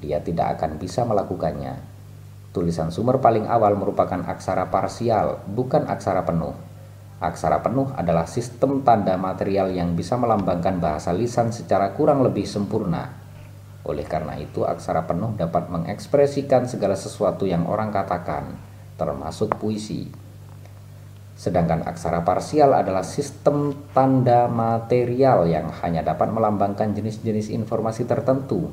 dia 0.00 0.20
tidak 0.20 0.60
akan 0.60 0.76
bisa 0.76 1.08
melakukannya. 1.08 1.80
Tulisan 2.52 2.92
Sumer 2.92 3.16
paling 3.22 3.48
awal 3.48 3.80
merupakan 3.80 4.20
aksara 4.26 4.68
parsial, 4.68 5.40
bukan 5.48 5.88
aksara 5.88 6.26
penuh. 6.28 6.52
Aksara 7.20 7.60
penuh 7.64 7.88
adalah 7.96 8.24
sistem 8.24 8.80
tanda 8.84 9.16
material 9.16 9.72
yang 9.72 9.92
bisa 9.96 10.16
melambangkan 10.16 10.80
bahasa 10.80 11.12
lisan 11.12 11.52
secara 11.52 11.92
kurang 11.96 12.24
lebih 12.24 12.48
sempurna. 12.48 13.12
Oleh 13.84 14.04
karena 14.04 14.36
itu, 14.36 14.68
aksara 14.68 15.08
penuh 15.08 15.32
dapat 15.36 15.68
mengekspresikan 15.72 16.68
segala 16.68 16.96
sesuatu 16.96 17.48
yang 17.48 17.64
orang 17.68 17.88
katakan, 17.88 18.56
termasuk 19.00 19.56
puisi. 19.56 20.29
Sedangkan 21.40 21.88
aksara 21.88 22.20
parsial 22.20 22.76
adalah 22.76 23.00
sistem 23.00 23.72
tanda 23.96 24.44
material 24.44 25.48
yang 25.48 25.72
hanya 25.80 26.04
dapat 26.04 26.28
melambangkan 26.28 26.92
jenis-jenis 26.92 27.48
informasi 27.48 28.04
tertentu, 28.04 28.68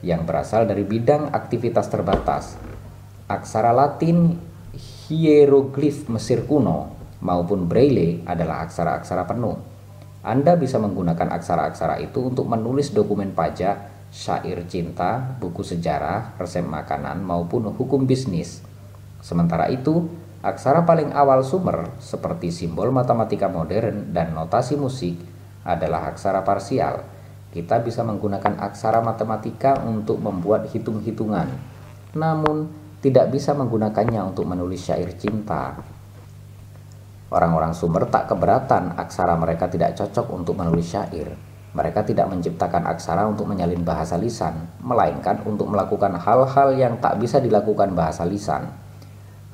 yang 0.00 0.24
berasal 0.24 0.64
dari 0.64 0.80
bidang 0.88 1.28
aktivitas 1.28 1.92
terbatas. 1.92 2.56
Aksara 3.28 3.76
Latin 3.76 4.32
hieroglif 5.12 6.08
Mesir 6.08 6.48
kuno 6.48 6.96
maupun 7.20 7.68
Braille 7.68 8.24
adalah 8.24 8.64
aksara-aksara 8.64 9.28
penuh. 9.28 9.60
Anda 10.24 10.56
bisa 10.56 10.80
menggunakan 10.80 11.36
aksara-aksara 11.36 12.00
itu 12.00 12.32
untuk 12.32 12.48
menulis 12.48 12.96
dokumen 12.96 13.36
pajak, 13.36 14.08
syair 14.08 14.64
cinta, 14.64 15.36
buku 15.36 15.60
sejarah, 15.60 16.32
resep 16.40 16.64
makanan, 16.64 17.20
maupun 17.20 17.68
hukum 17.76 18.08
bisnis. 18.08 18.64
Sementara 19.20 19.68
itu, 19.68 20.08
aksara 20.46 20.86
paling 20.86 21.10
awal 21.10 21.42
Sumer 21.42 21.90
seperti 21.98 22.54
simbol 22.54 22.94
matematika 22.94 23.50
modern 23.50 24.14
dan 24.14 24.30
notasi 24.30 24.78
musik 24.78 25.18
adalah 25.66 26.14
aksara 26.14 26.46
parsial 26.46 27.16
kita 27.56 27.80
bisa 27.80 28.04
menggunakan 28.04 28.60
aksara 28.60 29.00
matematika 29.00 29.80
untuk 29.80 30.20
membuat 30.20 30.68
hitung-hitungan, 30.68 31.48
namun 32.12 32.68
tidak 33.00 33.32
bisa 33.32 33.56
menggunakannya 33.56 34.20
untuk 34.28 34.44
menulis 34.44 34.84
syair 34.84 35.16
cinta. 35.16 35.72
Orang-orang 37.32 37.72
Sumer 37.72 38.04
tak 38.12 38.28
keberatan 38.28 39.00
aksara 39.00 39.40
mereka 39.40 39.72
tidak 39.72 39.96
cocok 39.96 40.36
untuk 40.36 40.52
menulis 40.52 40.84
syair. 40.84 41.32
Mereka 41.72 42.04
tidak 42.04 42.28
menciptakan 42.28 42.84
aksara 42.92 43.24
untuk 43.24 43.48
menyalin 43.48 43.80
bahasa 43.80 44.20
lisan, 44.20 44.68
melainkan 44.84 45.40
untuk 45.48 45.72
melakukan 45.72 46.12
hal-hal 46.12 46.76
yang 46.76 47.00
tak 47.00 47.16
bisa 47.16 47.40
dilakukan 47.40 47.96
bahasa 47.96 48.28
lisan. 48.28 48.68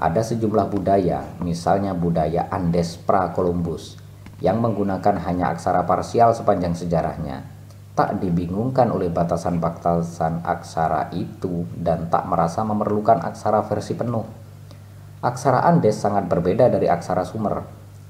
Ada 0.00 0.24
sejumlah 0.24 0.72
budaya, 0.72 1.24
misalnya 1.44 1.92
budaya 1.92 2.48
Andes 2.48 2.96
pra-Columbus, 2.96 4.00
yang 4.40 4.58
menggunakan 4.58 5.20
hanya 5.28 5.52
aksara 5.52 5.84
parsial 5.84 6.32
sepanjang 6.32 6.72
sejarahnya, 6.72 7.44
tak 7.92 8.18
dibingungkan 8.24 8.88
oleh 8.88 9.12
batasan-batasan 9.12 10.48
aksara 10.48 11.12
itu 11.12 11.68
dan 11.76 12.08
tak 12.08 12.24
merasa 12.24 12.64
memerlukan 12.64 13.20
aksara 13.20 13.60
versi 13.68 13.92
penuh. 13.92 14.24
Aksara 15.22 15.62
Andes 15.62 16.00
sangat 16.00 16.26
berbeda 16.26 16.72
dari 16.72 16.88
aksara 16.88 17.22
Sumer. 17.22 17.62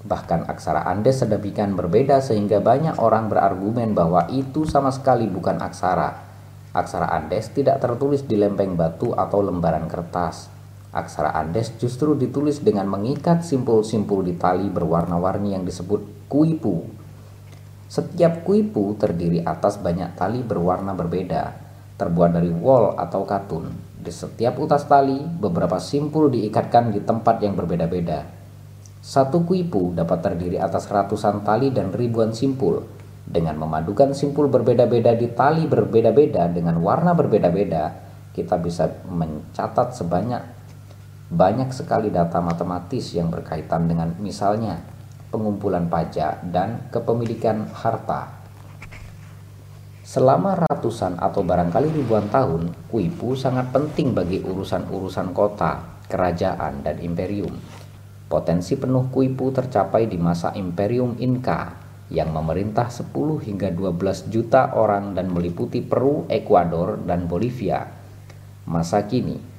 Bahkan 0.06 0.48
aksara 0.48 0.86
Andes 0.86 1.20
sedemikian 1.20 1.74
berbeda 1.74 2.22
sehingga 2.22 2.62
banyak 2.62 2.96
orang 3.02 3.28
berargumen 3.28 3.92
bahwa 3.92 4.30
itu 4.30 4.64
sama 4.64 4.94
sekali 4.94 5.28
bukan 5.28 5.60
aksara. 5.60 6.14
Aksara 6.72 7.12
Andes 7.12 7.52
tidak 7.52 7.82
tertulis 7.84 8.24
di 8.24 8.40
lempeng 8.40 8.78
batu 8.78 9.12
atau 9.12 9.44
lembaran 9.44 9.90
kertas. 9.90 10.61
Aksara 10.92 11.32
Andes 11.32 11.72
justru 11.80 12.12
ditulis 12.12 12.60
dengan 12.60 12.84
mengikat 12.84 13.40
simpul-simpul 13.40 14.28
di 14.28 14.36
tali 14.36 14.68
berwarna-warni 14.68 15.56
yang 15.56 15.64
disebut 15.64 16.28
kuipu. 16.28 16.84
Setiap 17.88 18.44
kuipu 18.44 18.92
terdiri 19.00 19.40
atas 19.40 19.80
banyak 19.80 20.12
tali 20.12 20.44
berwarna 20.44 20.92
berbeda, 20.92 21.56
terbuat 21.96 22.36
dari 22.36 22.52
wol 22.52 22.92
atau 23.00 23.24
katun. 23.24 23.72
Di 24.04 24.12
setiap 24.12 24.60
utas 24.60 24.84
tali, 24.84 25.16
beberapa 25.16 25.80
simpul 25.80 26.28
diikatkan 26.28 26.92
di 26.92 27.00
tempat 27.00 27.40
yang 27.40 27.56
berbeda-beda. 27.56 28.28
Satu 29.00 29.48
kuipu 29.48 29.96
dapat 29.96 30.20
terdiri 30.20 30.60
atas 30.60 30.92
ratusan 30.92 31.40
tali 31.40 31.72
dan 31.72 31.88
ribuan 31.88 32.36
simpul. 32.36 32.84
Dengan 33.24 33.56
memadukan 33.56 34.12
simpul 34.12 34.52
berbeda-beda 34.52 35.16
di 35.16 35.32
tali 35.32 35.64
berbeda-beda 35.64 36.52
dengan 36.52 36.76
warna 36.84 37.16
berbeda-beda, 37.16 37.96
kita 38.36 38.60
bisa 38.60 38.88
mencatat 39.08 39.96
sebanyak 39.96 40.61
banyak 41.32 41.72
sekali 41.72 42.12
data 42.12 42.44
matematis 42.44 43.16
yang 43.16 43.32
berkaitan 43.32 43.88
dengan 43.88 44.12
misalnya 44.20 44.92
pengumpulan 45.32 45.88
pajak, 45.88 46.44
dan 46.52 46.92
kepemilikan 46.92 47.64
harta. 47.72 48.44
Selama 50.04 50.60
ratusan 50.68 51.16
atau 51.16 51.40
barangkali 51.40 51.88
ribuan 51.88 52.28
tahun, 52.28 52.76
Kuipu 52.92 53.32
sangat 53.32 53.72
penting 53.72 54.12
bagi 54.12 54.44
urusan-urusan 54.44 55.32
kota, 55.32 56.04
kerajaan, 56.12 56.84
dan 56.84 57.00
imperium. 57.00 57.56
Potensi 58.28 58.76
penuh 58.76 59.08
Kuipu 59.08 59.48
tercapai 59.48 60.04
di 60.04 60.20
masa 60.20 60.52
Imperium 60.52 61.16
Inca 61.16 61.80
yang 62.12 62.28
memerintah 62.28 62.92
10 62.92 63.08
hingga 63.40 63.72
12 63.72 64.28
juta 64.28 64.76
orang 64.76 65.16
dan 65.16 65.32
meliputi 65.32 65.80
Peru, 65.80 66.28
Ekuador, 66.28 67.00
dan 67.08 67.24
Bolivia. 67.24 67.88
Masa 68.68 69.08
kini 69.08 69.51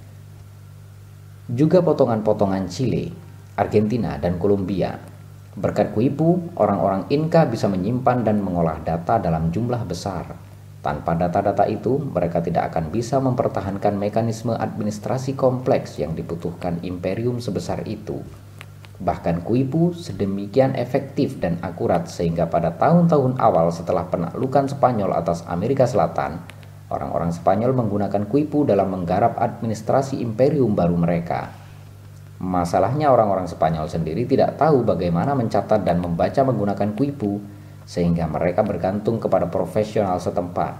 juga 1.47 1.83
potongan-potongan 1.83 2.67
Chile, 2.71 3.11
Argentina, 3.59 4.15
dan 4.19 4.39
Kolombia 4.39 5.13
Berkat 5.53 5.93
Kuipu, 5.93 6.49
orang-orang 6.57 7.05
Inka 7.13 7.45
bisa 7.45 7.69
menyimpan 7.69 8.25
dan 8.25 8.41
mengolah 8.41 8.81
data 8.81 9.21
dalam 9.21 9.53
jumlah 9.53 9.85
besar. 9.85 10.33
Tanpa 10.81 11.13
data-data 11.13 11.69
itu, 11.69 12.01
mereka 12.01 12.41
tidak 12.41 12.73
akan 12.73 12.89
bisa 12.89 13.21
mempertahankan 13.21 13.93
mekanisme 13.93 14.57
administrasi 14.57 15.37
kompleks 15.37 16.01
yang 16.01 16.17
dibutuhkan 16.17 16.81
imperium 16.81 17.37
sebesar 17.37 17.85
itu. 17.85 18.25
Bahkan 18.97 19.45
Kuipu 19.45 19.93
sedemikian 19.93 20.73
efektif 20.73 21.37
dan 21.37 21.61
akurat 21.61 22.09
sehingga 22.09 22.49
pada 22.49 22.73
tahun-tahun 22.73 23.37
awal 23.37 23.69
setelah 23.69 24.09
penaklukan 24.09 24.65
Spanyol 24.73 25.13
atas 25.13 25.45
Amerika 25.45 25.85
Selatan, 25.85 26.41
orang-orang 26.93 27.33
Spanyol 27.33 27.73
menggunakan 27.73 28.29
Kuipu 28.29 28.61
dalam 28.69 28.93
menggarap 28.93 29.41
administrasi 29.41 30.21
imperium 30.21 30.77
baru 30.77 30.93
mereka. 30.93 31.63
Masalahnya 32.43 33.07
orang-orang 33.07 33.47
Spanyol 33.47 33.87
sendiri 33.87 34.27
tidak 34.27 34.59
tahu 34.59 34.83
bagaimana 34.83 35.31
mencatat 35.31 35.79
dan 35.87 36.03
membaca 36.03 36.43
menggunakan 36.43 36.91
kuipu, 36.91 37.39
sehingga 37.87 38.27
mereka 38.27 38.67
bergantung 38.67 39.15
kepada 39.15 39.47
profesional 39.47 40.19
setempat. 40.19 40.75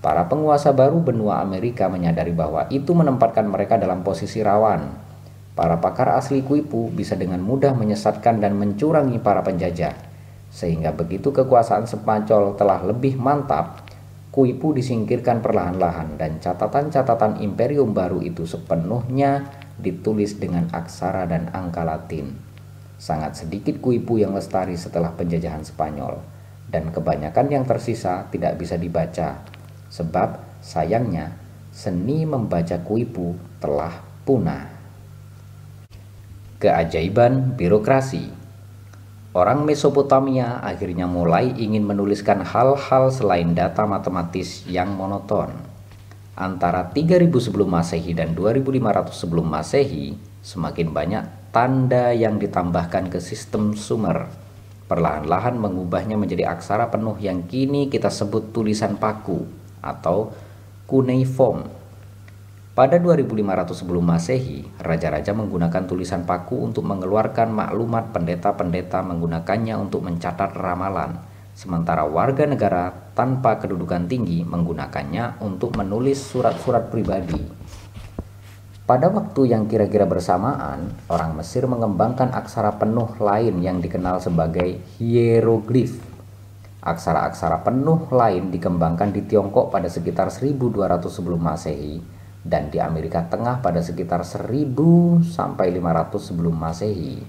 Para 0.00 0.24
penguasa 0.30 0.72
baru 0.72 1.02
benua 1.04 1.44
Amerika 1.44 1.92
menyadari 1.92 2.32
bahwa 2.32 2.70
itu 2.72 2.94
menempatkan 2.96 3.44
mereka 3.44 3.76
dalam 3.76 4.00
posisi 4.00 4.40
rawan. 4.40 4.88
Para 5.52 5.76
pakar 5.76 6.14
asli 6.16 6.40
kuipu 6.40 6.88
bisa 6.88 7.18
dengan 7.18 7.44
mudah 7.44 7.76
menyesatkan 7.76 8.40
dan 8.40 8.56
mencurangi 8.56 9.20
para 9.20 9.44
penjajah. 9.44 9.92
Sehingga 10.48 10.96
begitu 10.96 11.34
kekuasaan 11.34 11.84
Spanyol 11.84 12.56
telah 12.56 12.80
lebih 12.86 13.20
mantap, 13.20 13.84
kuipu 14.28 14.76
disingkirkan 14.76 15.40
perlahan-lahan 15.40 16.20
dan 16.20 16.36
catatan-catatan 16.38 17.40
imperium 17.40 17.96
baru 17.96 18.20
itu 18.20 18.44
sepenuhnya 18.44 19.48
ditulis 19.80 20.36
dengan 20.36 20.68
aksara 20.74 21.24
dan 21.24 21.48
angka 21.54 21.86
Latin. 21.86 22.36
Sangat 22.98 23.38
sedikit 23.38 23.78
kuipu 23.78 24.18
yang 24.18 24.34
lestari 24.34 24.74
setelah 24.74 25.14
penjajahan 25.14 25.62
Spanyol, 25.62 26.18
dan 26.68 26.90
kebanyakan 26.90 27.46
yang 27.48 27.64
tersisa 27.64 28.26
tidak 28.28 28.58
bisa 28.58 28.74
dibaca, 28.74 29.42
sebab 29.88 30.60
sayangnya 30.60 31.38
seni 31.70 32.26
membaca 32.26 32.82
kuipu 32.82 33.38
telah 33.62 34.02
punah. 34.26 34.66
Keajaiban 36.58 37.54
birokrasi 37.54 38.37
Orang 39.38 39.62
Mesopotamia 39.62 40.58
akhirnya 40.58 41.06
mulai 41.06 41.54
ingin 41.54 41.86
menuliskan 41.86 42.42
hal-hal 42.42 43.14
selain 43.14 43.54
data 43.54 43.86
matematis 43.86 44.66
yang 44.66 44.90
monoton 44.98 45.54
antara 46.38 46.86
3000 46.90 47.30
sebelum 47.38 47.70
Masehi 47.70 48.14
dan 48.14 48.34
2500 48.34 49.10
sebelum 49.10 49.46
Masehi, 49.46 50.14
semakin 50.42 50.94
banyak 50.94 51.24
tanda 51.50 52.14
yang 52.14 52.38
ditambahkan 52.38 53.10
ke 53.10 53.18
sistem 53.18 53.74
Sumer. 53.74 54.30
Perlahan-lahan 54.90 55.58
mengubahnya 55.58 56.18
menjadi 56.18 56.50
aksara 56.50 56.88
penuh 56.88 57.18
yang 57.22 57.44
kini 57.44 57.90
kita 57.90 58.08
sebut 58.08 58.54
tulisan 58.54 58.98
paku 58.98 59.44
atau 59.82 60.34
cuneiform. 60.90 61.77
Pada 62.78 62.94
2500 62.94 63.74
sebelum 63.74 64.06
Masehi, 64.06 64.62
raja-raja 64.78 65.34
menggunakan 65.34 65.82
tulisan 65.82 66.22
paku 66.22 66.62
untuk 66.62 66.86
mengeluarkan 66.86 67.50
maklumat 67.50 68.14
pendeta-pendeta 68.14 69.02
menggunakannya 69.02 69.74
untuk 69.74 70.06
mencatat 70.06 70.54
ramalan 70.54 71.18
sementara 71.58 72.06
warga 72.06 72.46
negara 72.46 72.94
tanpa 73.18 73.58
kedudukan 73.58 74.06
tinggi 74.06 74.46
menggunakannya 74.46 75.42
untuk 75.42 75.74
menulis 75.74 76.22
surat-surat 76.22 76.86
pribadi. 76.86 77.42
Pada 78.86 79.10
waktu 79.10 79.50
yang 79.50 79.66
kira-kira 79.66 80.06
bersamaan, 80.06 80.94
orang 81.10 81.34
Mesir 81.34 81.66
mengembangkan 81.66 82.30
aksara 82.30 82.78
penuh 82.78 83.10
lain 83.18 83.58
yang 83.58 83.82
dikenal 83.82 84.22
sebagai 84.22 84.78
hieroglif. 85.02 85.98
Aksara-aksara 86.78 87.58
penuh 87.66 88.06
lain 88.14 88.54
dikembangkan 88.54 89.10
di 89.10 89.26
Tiongkok 89.26 89.74
pada 89.74 89.90
sekitar 89.90 90.30
1200 90.30 91.10
sebelum 91.10 91.42
Masehi 91.42 92.17
dan 92.46 92.70
di 92.70 92.78
Amerika 92.78 93.26
Tengah 93.26 93.60
pada 93.60 93.82
sekitar 93.82 94.22
1000 94.22 94.74
sampai 95.22 95.74
500 95.74 96.18
sebelum 96.18 96.54
Masehi. 96.54 97.20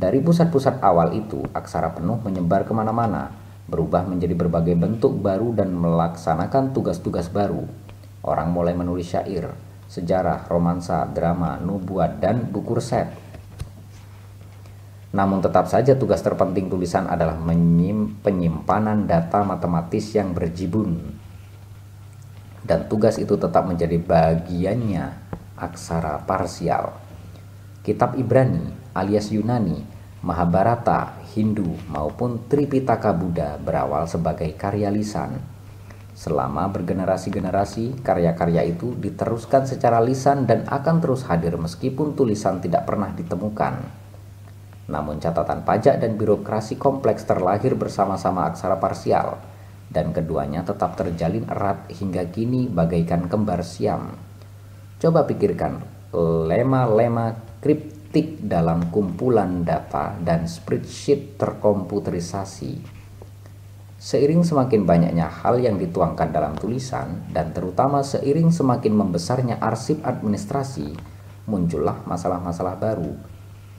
Dari 0.00 0.18
pusat-pusat 0.24 0.80
awal 0.80 1.12
itu, 1.12 1.44
aksara 1.52 1.92
penuh 1.92 2.16
menyebar 2.24 2.64
ke 2.64 2.72
mana-mana, 2.72 3.36
berubah 3.68 4.08
menjadi 4.08 4.32
berbagai 4.32 4.72
bentuk 4.72 5.20
baru 5.20 5.52
dan 5.52 5.76
melaksanakan 5.76 6.72
tugas-tugas 6.72 7.28
baru. 7.28 7.68
Orang 8.24 8.56
mulai 8.56 8.72
menulis 8.72 9.12
syair, 9.12 9.52
sejarah, 9.92 10.48
romansa, 10.48 11.04
drama, 11.04 11.60
nubuat, 11.60 12.16
dan 12.16 12.48
buku 12.48 12.80
resep. 12.80 13.12
Namun 15.12 15.44
tetap 15.44 15.68
saja 15.68 15.98
tugas 15.98 16.22
terpenting 16.24 16.70
tulisan 16.70 17.04
adalah 17.10 17.36
penyimpanan 18.24 19.04
data 19.04 19.44
matematis 19.44 20.16
yang 20.16 20.32
berjibun. 20.32 21.19
Dan 22.60 22.86
tugas 22.88 23.16
itu 23.16 23.36
tetap 23.40 23.64
menjadi 23.64 23.96
bagiannya 23.96 25.04
aksara 25.56 26.24
parsial. 26.24 26.96
Kitab 27.80 28.16
Ibrani 28.20 28.80
alias 28.94 29.30
Yunani, 29.30 29.80
Mahabharata, 30.20 31.16
Hindu 31.32 31.78
maupun 31.88 32.44
Tripitaka 32.50 33.14
Buddha 33.14 33.56
berawal 33.56 34.04
sebagai 34.10 34.50
karya 34.58 34.90
lisan. 34.92 35.40
Selama 36.12 36.68
bergenerasi-generasi, 36.68 38.04
karya-karya 38.04 38.68
itu 38.68 38.92
diteruskan 38.92 39.64
secara 39.64 40.04
lisan 40.04 40.44
dan 40.44 40.68
akan 40.68 41.00
terus 41.00 41.24
hadir 41.24 41.56
meskipun 41.56 42.12
tulisan 42.12 42.60
tidak 42.60 42.84
pernah 42.84 43.08
ditemukan. 43.16 43.80
Namun 44.90 45.22
catatan 45.22 45.64
pajak 45.64 46.02
dan 46.02 46.20
birokrasi 46.20 46.76
kompleks 46.76 47.24
terlahir 47.24 47.72
bersama-sama 47.78 48.50
aksara 48.52 48.76
parsial, 48.76 49.40
dan 49.90 50.14
keduanya 50.14 50.62
tetap 50.62 50.94
terjalin 50.94 51.44
erat 51.50 51.90
hingga 51.90 52.30
kini 52.30 52.70
bagaikan 52.70 53.26
kembar 53.26 53.66
siam. 53.66 54.14
Coba 55.02 55.26
pikirkan, 55.26 55.82
lema-lema 56.46 57.36
kripto 57.58 58.00
ketik 58.10 58.42
dalam 58.42 58.90
kumpulan 58.90 59.62
data 59.62 60.18
dan 60.18 60.50
spreadsheet 60.50 61.38
terkomputerisasi. 61.38 62.82
Seiring 64.02 64.42
semakin 64.42 64.82
banyaknya 64.82 65.30
hal 65.30 65.62
yang 65.62 65.78
dituangkan 65.78 66.34
dalam 66.34 66.58
tulisan, 66.58 67.22
dan 67.30 67.54
terutama 67.54 68.02
seiring 68.02 68.50
semakin 68.50 68.98
membesarnya 68.98 69.62
arsip 69.62 70.02
administrasi, 70.02 70.90
muncullah 71.46 72.02
masalah-masalah 72.02 72.82
baru. 72.82 73.14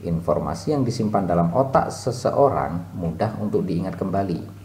Informasi 0.00 0.72
yang 0.72 0.80
disimpan 0.80 1.28
dalam 1.28 1.52
otak 1.52 1.92
seseorang 1.92 2.96
mudah 2.96 3.36
untuk 3.36 3.68
diingat 3.68 4.00
kembali. 4.00 4.61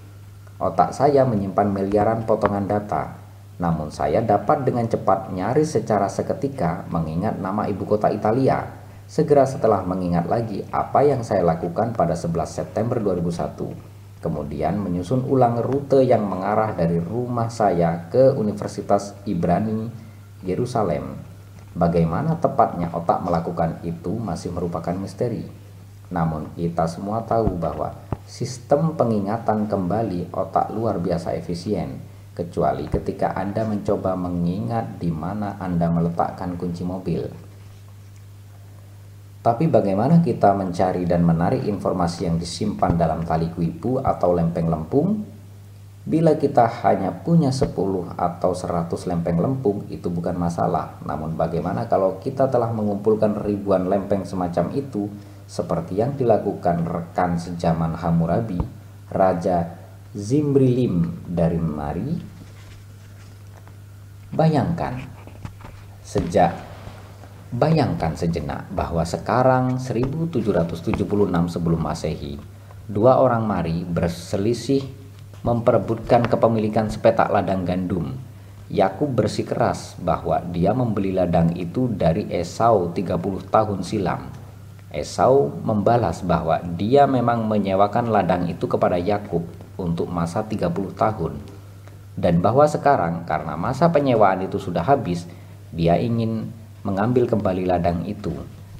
Otak 0.58 0.94
saya 0.94 1.22
menyimpan 1.26 1.70
miliaran 1.70 2.26
potongan 2.26 2.66
data, 2.66 3.14
namun 3.62 3.94
saya 3.94 4.26
dapat 4.26 4.66
dengan 4.66 4.90
cepat 4.90 5.30
nyaris 5.30 5.78
secara 5.78 6.10
seketika 6.10 6.90
mengingat 6.90 7.38
nama 7.38 7.70
ibu 7.70 7.86
kota 7.86 8.10
Italia, 8.10 8.66
segera 9.06 9.46
setelah 9.46 9.86
mengingat 9.86 10.26
lagi 10.26 10.66
apa 10.74 11.06
yang 11.06 11.22
saya 11.22 11.46
lakukan 11.46 11.94
pada 11.94 12.18
11 12.18 12.34
September 12.50 12.98
2001. 12.98 14.22
Kemudian 14.22 14.82
menyusun 14.82 15.30
ulang 15.30 15.62
rute 15.62 16.02
yang 16.02 16.26
mengarah 16.26 16.74
dari 16.74 16.98
rumah 16.98 17.54
saya 17.54 18.10
ke 18.10 18.34
Universitas 18.34 19.14
Ibrani 19.30 19.94
Yerusalem 20.42 21.28
Bagaimana 21.78 22.34
tepatnya 22.42 22.90
otak 22.90 23.22
melakukan 23.22 23.78
itu 23.86 24.18
masih 24.18 24.50
merupakan 24.50 24.98
misteri. 24.98 25.46
Namun 26.10 26.50
kita 26.58 26.90
semua 26.90 27.22
tahu 27.22 27.54
bahwa 27.54 27.94
sistem 28.28 29.00
pengingatan 29.00 29.72
kembali 29.72 30.36
otak 30.36 30.76
luar 30.76 31.00
biasa 31.00 31.34
efisien, 31.40 31.98
kecuali 32.36 32.86
ketika 32.92 33.34
Anda 33.34 33.64
mencoba 33.64 34.14
mengingat 34.20 35.00
di 35.00 35.08
mana 35.10 35.56
Anda 35.58 35.88
meletakkan 35.88 36.60
kunci 36.60 36.84
mobil. 36.84 37.26
Tapi 39.42 39.72
bagaimana 39.72 40.20
kita 40.20 40.52
mencari 40.52 41.08
dan 41.08 41.24
menarik 41.24 41.64
informasi 41.64 42.28
yang 42.28 42.36
disimpan 42.36 43.00
dalam 43.00 43.24
tali 43.24 43.48
kuipu 43.48 44.04
atau 44.04 44.36
lempeng 44.36 44.68
lempung 44.68 45.24
Bila 46.08 46.40
kita 46.40 46.72
hanya 46.88 47.12
punya 47.12 47.52
10 47.52 47.76
atau 48.16 48.52
100 48.56 48.96
lempeng 49.12 49.44
lempung 49.44 49.84
itu 49.92 50.08
bukan 50.08 50.40
masalah. 50.40 51.04
Namun 51.04 51.36
bagaimana 51.36 51.84
kalau 51.92 52.16
kita 52.24 52.48
telah 52.48 52.72
mengumpulkan 52.72 53.36
ribuan 53.44 53.92
lempeng 53.92 54.24
semacam 54.24 54.72
itu 54.72 55.12
seperti 55.48 56.04
yang 56.04 56.20
dilakukan 56.20 56.84
rekan 56.84 57.40
sejaman 57.40 57.96
Hammurabi, 57.96 58.60
Raja 59.08 59.64
Zimrilim 60.12 61.24
dari 61.24 61.56
Mari? 61.56 62.12
Bayangkan 64.28 65.00
sejak 66.04 66.52
bayangkan 67.48 68.12
sejenak 68.12 68.68
bahwa 68.76 69.08
sekarang 69.08 69.80
1776 69.80 71.08
sebelum 71.48 71.80
Masehi, 71.80 72.36
dua 72.92 73.24
orang 73.24 73.48
Mari 73.48 73.88
berselisih 73.88 74.84
memperebutkan 75.48 76.28
kepemilikan 76.28 76.92
sepetak 76.92 77.32
ladang 77.32 77.64
gandum. 77.64 78.20
Yakub 78.68 79.08
bersikeras 79.16 79.96
bahwa 79.96 80.44
dia 80.52 80.76
membeli 80.76 81.16
ladang 81.16 81.56
itu 81.56 81.88
dari 81.88 82.28
Esau 82.28 82.92
30 82.92 83.48
tahun 83.48 83.80
silam. 83.80 84.37
Esau 84.88 85.52
membalas 85.68 86.24
bahwa 86.24 86.64
dia 86.80 87.04
memang 87.04 87.44
menyewakan 87.44 88.08
ladang 88.08 88.48
itu 88.48 88.72
kepada 88.72 88.96
Yakub 88.96 89.44
untuk 89.76 90.08
masa 90.08 90.48
30 90.48 90.96
tahun. 90.96 91.34
Dan 92.18 92.40
bahwa 92.42 92.64
sekarang 92.66 93.28
karena 93.28 93.54
masa 93.60 93.92
penyewaan 93.92 94.48
itu 94.48 94.58
sudah 94.58 94.82
habis, 94.82 95.28
dia 95.76 96.00
ingin 96.00 96.50
mengambil 96.88 97.28
kembali 97.28 97.68
ladang 97.68 98.08
itu. 98.08 98.32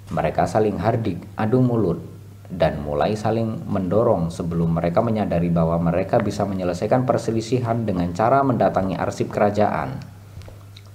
Mereka 0.08 0.48
saling 0.48 0.80
hardik, 0.80 1.20
adu 1.36 1.60
mulut, 1.60 2.00
dan 2.48 2.80
mulai 2.80 3.20
saling 3.20 3.68
mendorong 3.68 4.32
sebelum 4.32 4.80
mereka 4.80 5.04
menyadari 5.04 5.52
bahwa 5.52 5.76
mereka 5.78 6.24
bisa 6.24 6.48
menyelesaikan 6.48 7.04
perselisihan 7.04 7.84
dengan 7.84 8.16
cara 8.16 8.40
mendatangi 8.48 8.96
arsip 8.96 9.28
kerajaan. 9.28 10.17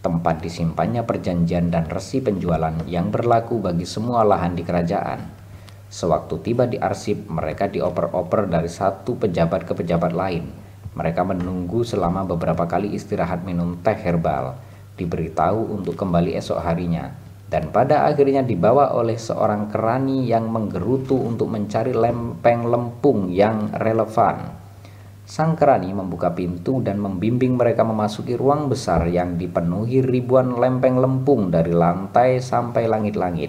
Tempat 0.03 0.43
disimpannya 0.43 1.07
perjanjian 1.07 1.71
dan 1.71 1.87
resi 1.87 2.19
penjualan 2.19 2.75
yang 2.91 3.15
berlaku 3.15 3.62
bagi 3.62 3.87
semua 3.87 4.27
lahan 4.27 4.59
di 4.59 4.67
kerajaan. 4.67 5.23
Sewaktu 5.87 6.43
tiba 6.43 6.67
di 6.67 6.75
arsip, 6.75 7.31
mereka 7.31 7.71
dioper-oper 7.71 8.51
dari 8.51 8.67
satu 8.67 9.15
pejabat 9.15 9.62
ke 9.62 9.79
pejabat 9.79 10.11
lain. 10.11 10.51
Mereka 10.99 11.23
menunggu 11.23 11.87
selama 11.87 12.27
beberapa 12.27 12.67
kali 12.67 12.91
istirahat 12.99 13.47
minum 13.47 13.79
teh 13.79 13.95
herbal, 13.95 14.59
diberitahu 14.99 15.71
untuk 15.71 15.95
kembali 15.95 16.35
esok 16.35 16.59
harinya 16.59 17.23
dan 17.53 17.69
pada 17.69 18.09
akhirnya 18.09 18.41
dibawa 18.41 18.97
oleh 18.97 19.21
seorang 19.21 19.69
kerani 19.69 20.25
yang 20.25 20.49
menggerutu 20.49 21.21
untuk 21.21 21.53
mencari 21.53 21.93
lempeng 21.93 22.65
lempung 22.65 23.29
yang 23.29 23.69
relevan. 23.77 24.62
Sang 25.33 25.57
kerani 25.57 25.97
membuka 25.97 26.37
pintu 26.37 26.85
dan 26.85 27.01
membimbing 27.01 27.57
mereka 27.57 27.88
memasuki 27.88 28.37
ruang 28.37 28.68
besar 28.68 29.09
yang 29.09 29.40
dipenuhi 29.40 30.05
ribuan 30.05 30.61
lempeng 30.61 31.01
lempung 31.01 31.49
dari 31.49 31.73
lantai 31.73 32.37
sampai 32.37 32.85
langit-langit. 32.85 33.49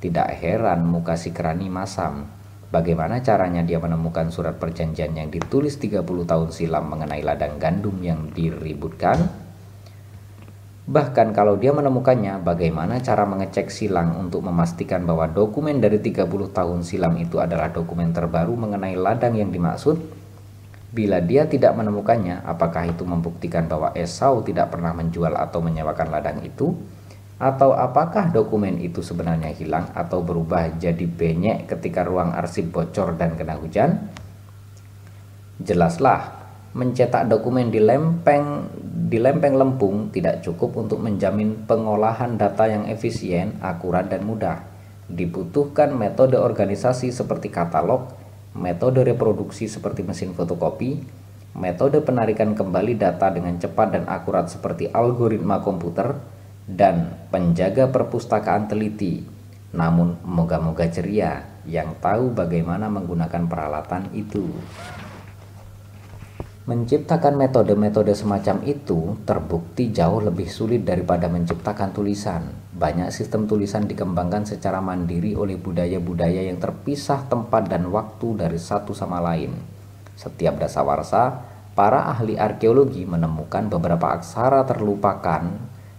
Tidak 0.00 0.28
heran 0.40 0.88
muka 0.88 1.20
si 1.20 1.36
kerani 1.36 1.68
masam. 1.68 2.24
Bagaimana 2.72 3.20
caranya 3.20 3.60
dia 3.60 3.76
menemukan 3.76 4.32
surat 4.32 4.56
perjanjian 4.56 5.12
yang 5.12 5.28
ditulis 5.28 5.76
30 5.76 6.00
tahun 6.00 6.48
silam 6.48 6.88
mengenai 6.88 7.20
ladang 7.20 7.60
gandum 7.60 8.00
yang 8.00 8.32
diributkan? 8.32 9.20
Bahkan 10.88 11.36
kalau 11.36 11.60
dia 11.60 11.76
menemukannya, 11.76 12.40
bagaimana 12.40 13.04
cara 13.04 13.28
mengecek 13.28 13.68
silang 13.68 14.16
untuk 14.16 14.48
memastikan 14.48 15.04
bahwa 15.04 15.28
dokumen 15.28 15.76
dari 15.76 16.00
30 16.00 16.24
tahun 16.56 16.80
silam 16.88 17.20
itu 17.20 17.36
adalah 17.36 17.68
dokumen 17.68 18.16
terbaru 18.16 18.56
mengenai 18.56 18.96
ladang 18.96 19.36
yang 19.36 19.52
dimaksud? 19.52 20.15
Bila 20.96 21.20
dia 21.20 21.44
tidak 21.44 21.76
menemukannya, 21.76 22.40
apakah 22.40 22.88
itu 22.88 23.04
membuktikan 23.04 23.68
bahwa 23.68 23.92
Esau 23.92 24.40
tidak 24.40 24.72
pernah 24.72 24.96
menjual 24.96 25.36
atau 25.36 25.60
menyewakan 25.60 26.08
ladang 26.08 26.40
itu? 26.40 26.72
Atau 27.36 27.76
apakah 27.76 28.32
dokumen 28.32 28.80
itu 28.80 29.04
sebenarnya 29.04 29.52
hilang 29.52 29.92
atau 29.92 30.24
berubah 30.24 30.72
jadi 30.80 31.04
benyek 31.04 31.68
ketika 31.68 32.00
ruang 32.00 32.32
arsip 32.32 32.72
bocor 32.72 33.12
dan 33.20 33.36
kena 33.36 33.60
hujan? 33.60 34.08
Jelaslah, 35.60 36.32
mencetak 36.72 37.28
dokumen 37.28 37.68
di 37.68 37.76
lempeng 37.76 38.64
di 38.80 39.20
lempeng 39.20 39.52
lempung 39.52 40.08
tidak 40.16 40.40
cukup 40.48 40.80
untuk 40.80 41.04
menjamin 41.04 41.68
pengolahan 41.68 42.40
data 42.40 42.72
yang 42.72 42.88
efisien, 42.88 43.60
akurat, 43.60 44.08
dan 44.08 44.24
mudah. 44.24 44.64
Dibutuhkan 45.12 45.92
metode 45.92 46.40
organisasi 46.40 47.12
seperti 47.12 47.52
katalog, 47.52 48.15
metode 48.56 49.04
reproduksi 49.04 49.68
seperti 49.68 50.02
mesin 50.02 50.32
fotokopi, 50.32 51.04
metode 51.56 52.00
penarikan 52.00 52.56
kembali 52.56 52.96
data 52.96 53.28
dengan 53.30 53.60
cepat 53.60 53.92
dan 53.92 54.04
akurat 54.08 54.48
seperti 54.48 54.88
algoritma 54.90 55.60
komputer, 55.60 56.16
dan 56.66 57.14
penjaga 57.30 57.92
perpustakaan 57.92 58.66
teliti. 58.66 59.22
Namun, 59.76 60.18
moga-moga 60.24 60.88
ceria 60.90 61.46
yang 61.68 61.94
tahu 62.00 62.34
bagaimana 62.34 62.90
menggunakan 62.90 63.46
peralatan 63.46 64.10
itu. 64.16 64.50
Menciptakan 66.66 67.38
metode-metode 67.38 68.10
semacam 68.10 68.58
itu 68.66 69.14
terbukti 69.22 69.94
jauh 69.94 70.18
lebih 70.18 70.50
sulit 70.50 70.82
daripada 70.82 71.30
menciptakan 71.30 71.94
tulisan. 71.94 72.42
Banyak 72.74 73.14
sistem 73.14 73.46
tulisan 73.46 73.86
dikembangkan 73.86 74.50
secara 74.50 74.82
mandiri 74.82 75.38
oleh 75.38 75.54
budaya-budaya 75.62 76.42
yang 76.42 76.58
terpisah 76.58 77.30
tempat 77.30 77.70
dan 77.70 77.86
waktu 77.94 78.34
dari 78.34 78.58
satu 78.58 78.98
sama 78.98 79.22
lain. 79.22 79.54
Setiap 80.18 80.58
dasawarsa, 80.58 81.38
para 81.78 82.10
ahli 82.10 82.34
arkeologi 82.34 83.06
menemukan 83.06 83.70
beberapa 83.70 84.18
aksara 84.18 84.66
terlupakan. 84.66 85.46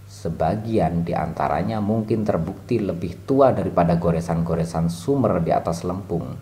Sebagian 0.03 1.07
di 1.07 1.15
antaranya 1.15 1.79
mungkin 1.79 2.27
terbukti 2.27 2.83
lebih 2.83 3.23
tua 3.23 3.55
daripada 3.55 3.95
goresan-goresan 3.95 4.91
sumer 4.91 5.39
di 5.39 5.55
atas 5.55 5.87
lempung. 5.87 6.35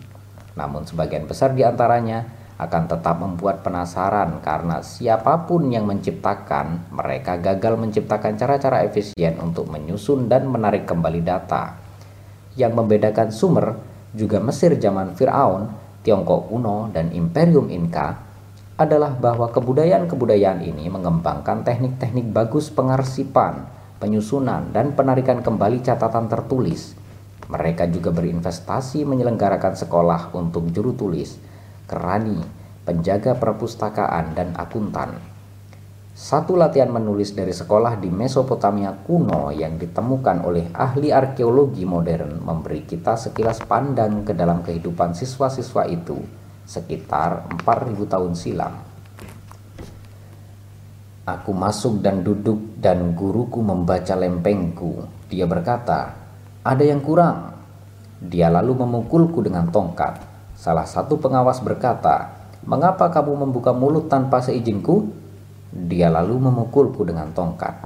Namun 0.58 0.82
sebagian 0.82 1.30
besar 1.30 1.54
di 1.54 1.62
antaranya 1.62 2.35
akan 2.56 2.88
tetap 2.88 3.20
membuat 3.20 3.60
penasaran 3.60 4.40
karena 4.40 4.80
siapa 4.80 5.44
pun 5.44 5.68
yang 5.68 5.84
menciptakan, 5.84 6.88
mereka 6.88 7.36
gagal 7.36 7.76
menciptakan 7.76 8.40
cara-cara 8.40 8.80
efisien 8.80 9.36
untuk 9.44 9.68
menyusun 9.68 10.24
dan 10.24 10.48
menarik 10.48 10.88
kembali 10.88 11.20
data. 11.20 11.76
Yang 12.56 12.72
membedakan 12.72 13.28
Sumer, 13.28 13.76
juga 14.16 14.40
Mesir 14.40 14.72
zaman 14.80 15.12
Firaun, 15.12 15.68
Tiongkok 16.00 16.48
kuno, 16.48 16.88
dan 16.88 17.12
Imperium 17.12 17.68
Inka 17.68 18.16
adalah 18.80 19.12
bahwa 19.12 19.52
kebudayaan-kebudayaan 19.52 20.64
ini 20.64 20.88
mengembangkan 20.88 21.60
teknik-teknik 21.60 22.32
bagus 22.32 22.72
pengarsipan, 22.72 23.68
penyusunan, 24.00 24.72
dan 24.72 24.96
penarikan 24.96 25.44
kembali 25.44 25.84
catatan 25.84 26.28
tertulis. 26.32 26.96
Mereka 27.52 27.92
juga 27.92 28.12
berinvestasi 28.16 29.04
menyelenggarakan 29.04 29.76
sekolah 29.76 30.32
untuk 30.32 30.72
juru 30.72 30.96
tulis, 30.96 31.36
kerani, 31.86 32.42
penjaga 32.84 33.38
perpustakaan, 33.38 34.34
dan 34.34 34.54
akuntan. 34.58 35.18
Satu 36.16 36.56
latihan 36.56 36.88
menulis 36.88 37.36
dari 37.36 37.52
sekolah 37.52 38.00
di 38.00 38.08
Mesopotamia 38.08 38.88
kuno 39.04 39.52
yang 39.52 39.76
ditemukan 39.76 40.48
oleh 40.48 40.72
ahli 40.72 41.12
arkeologi 41.12 41.84
modern 41.84 42.40
memberi 42.40 42.88
kita 42.88 43.20
sekilas 43.20 43.60
pandang 43.68 44.24
ke 44.24 44.32
dalam 44.32 44.64
kehidupan 44.64 45.12
siswa-siswa 45.12 45.84
itu 45.84 46.16
sekitar 46.64 47.52
4000 47.60 48.08
tahun 48.08 48.32
silam. 48.32 48.74
Aku 51.26 51.50
masuk 51.52 52.00
dan 52.00 52.24
duduk 52.24 52.78
dan 52.80 53.12
guruku 53.12 53.60
membaca 53.60 54.14
lempengku. 54.16 55.04
Dia 55.26 55.44
berkata, 55.44 56.14
Ada 56.62 56.86
yang 56.86 57.04
kurang. 57.04 57.60
Dia 58.24 58.48
lalu 58.48 58.72
memukulku 58.72 59.44
dengan 59.44 59.68
tongkat. 59.68 60.35
Salah 60.56 60.88
satu 60.88 61.20
pengawas 61.20 61.60
berkata, 61.60 62.32
Mengapa 62.66 63.12
kamu 63.12 63.46
membuka 63.46 63.70
mulut 63.70 64.10
tanpa 64.10 64.42
seizinku? 64.42 65.06
Dia 65.70 66.10
lalu 66.10 66.40
memukulku 66.40 67.04
dengan 67.04 67.30
tongkat. 67.30 67.84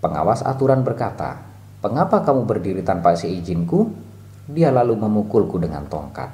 Pengawas 0.00 0.40
aturan 0.46 0.86
berkata, 0.86 1.42
Mengapa 1.82 2.22
kamu 2.22 2.46
berdiri 2.46 2.86
tanpa 2.86 3.18
seizinku? 3.18 3.90
Dia 4.46 4.70
lalu 4.70 4.96
memukulku 4.96 5.58
dengan 5.58 5.84
tongkat. 5.90 6.30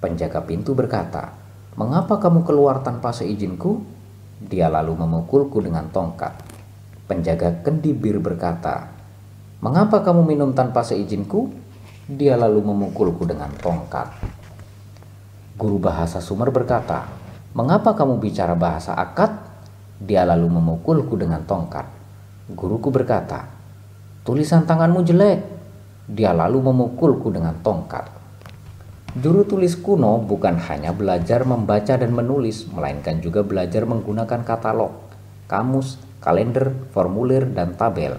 Penjaga 0.00 0.42
pintu 0.42 0.72
berkata, 0.72 1.36
Mengapa 1.76 2.18
kamu 2.18 2.48
keluar 2.48 2.80
tanpa 2.80 3.12
seizinku? 3.12 3.84
Dia 4.40 4.72
lalu 4.72 4.96
memukulku 4.98 5.60
dengan 5.60 5.92
tongkat. 5.92 6.34
Penjaga 7.06 7.60
kendi 7.60 7.92
bir 7.92 8.18
berkata, 8.24 8.88
Mengapa 9.60 10.00
kamu 10.00 10.24
minum 10.24 10.50
tanpa 10.56 10.80
seizinku? 10.80 11.52
Dia 12.08 12.40
lalu 12.40 12.64
memukulku 12.64 13.28
dengan 13.28 13.52
tongkat. 13.60 14.37
Guru 15.58 15.82
bahasa 15.82 16.22
Sumer 16.22 16.54
berkata, 16.54 17.10
Mengapa 17.50 17.90
kamu 17.98 18.22
bicara 18.22 18.54
bahasa 18.54 18.94
akad? 18.94 19.34
Dia 19.98 20.22
lalu 20.22 20.46
memukulku 20.46 21.18
dengan 21.18 21.42
tongkat. 21.42 21.82
Guruku 22.54 22.94
berkata, 22.94 23.50
Tulisan 24.22 24.62
tanganmu 24.70 25.02
jelek. 25.02 25.42
Dia 26.06 26.30
lalu 26.30 26.62
memukulku 26.62 27.34
dengan 27.34 27.58
tongkat. 27.58 28.06
Juru 29.18 29.42
tulis 29.42 29.74
kuno 29.74 30.22
bukan 30.22 30.62
hanya 30.70 30.94
belajar 30.94 31.42
membaca 31.42 31.98
dan 31.98 32.14
menulis, 32.14 32.70
melainkan 32.70 33.18
juga 33.18 33.42
belajar 33.42 33.82
menggunakan 33.82 34.46
katalog, 34.46 34.94
kamus, 35.50 35.98
kalender, 36.22 36.70
formulir, 36.94 37.50
dan 37.50 37.74
tabel 37.74 38.14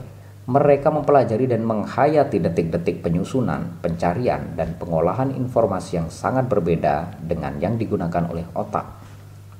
mereka 0.49 0.89
mempelajari 0.89 1.45
dan 1.45 1.62
menghayati 1.62 2.41
detik-detik 2.41 3.05
penyusunan, 3.05 3.77
pencarian, 3.85 4.57
dan 4.57 4.73
pengolahan 4.81 5.29
informasi 5.29 6.01
yang 6.01 6.09
sangat 6.09 6.49
berbeda 6.49 7.21
dengan 7.21 7.62
yang 7.62 7.77
digunakan 7.77 8.25
oleh 8.25 8.49
otak. 8.57 8.97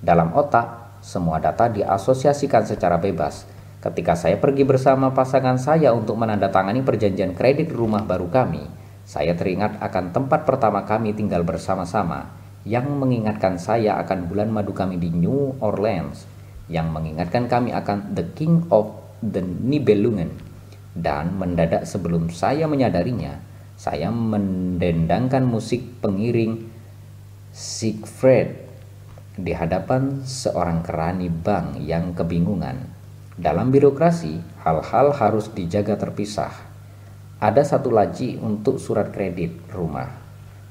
Dalam 0.02 0.34
otak, 0.34 0.98
semua 1.06 1.38
data 1.38 1.70
diasosiasikan 1.70 2.66
secara 2.66 2.98
bebas. 2.98 3.46
Ketika 3.78 4.18
saya 4.18 4.42
pergi 4.42 4.66
bersama 4.66 5.14
pasangan 5.14 5.62
saya 5.62 5.94
untuk 5.94 6.18
menandatangani 6.18 6.82
perjanjian 6.82 7.38
kredit 7.38 7.70
rumah 7.70 8.02
baru 8.02 8.26
kami, 8.26 8.66
saya 9.06 9.38
teringat 9.38 9.78
akan 9.78 10.10
tempat 10.10 10.42
pertama 10.42 10.90
kami 10.90 11.14
tinggal 11.14 11.46
bersama-sama 11.46 12.34
yang 12.66 12.90
mengingatkan 12.98 13.62
saya 13.62 14.02
akan 14.02 14.26
bulan 14.26 14.50
madu 14.50 14.74
kami 14.74 14.98
di 14.98 15.14
New 15.14 15.54
Orleans, 15.62 16.26
yang 16.66 16.90
mengingatkan 16.90 17.46
kami 17.46 17.78
akan 17.78 18.18
The 18.18 18.26
King 18.34 18.66
of 18.74 18.98
the 19.22 19.46
Nibelungen 19.46 20.49
dan 21.00 21.40
mendadak 21.40 21.88
sebelum 21.88 22.28
saya 22.28 22.68
menyadarinya, 22.68 23.40
saya 23.80 24.12
mendendangkan 24.12 25.48
musik 25.48 26.04
pengiring 26.04 26.68
Siegfried 27.50 28.54
di 29.40 29.56
hadapan 29.56 30.22
seorang 30.28 30.84
kerani 30.84 31.32
bank 31.32 31.80
yang 31.82 32.12
kebingungan. 32.12 32.78
Dalam 33.40 33.72
birokrasi, 33.72 34.36
hal-hal 34.68 35.16
harus 35.16 35.48
dijaga 35.56 35.96
terpisah. 35.96 36.52
Ada 37.40 37.64
satu 37.64 37.88
laci 37.88 38.36
untuk 38.36 38.84
surat 38.84 39.16
kredit 39.16 39.72
rumah, 39.72 40.12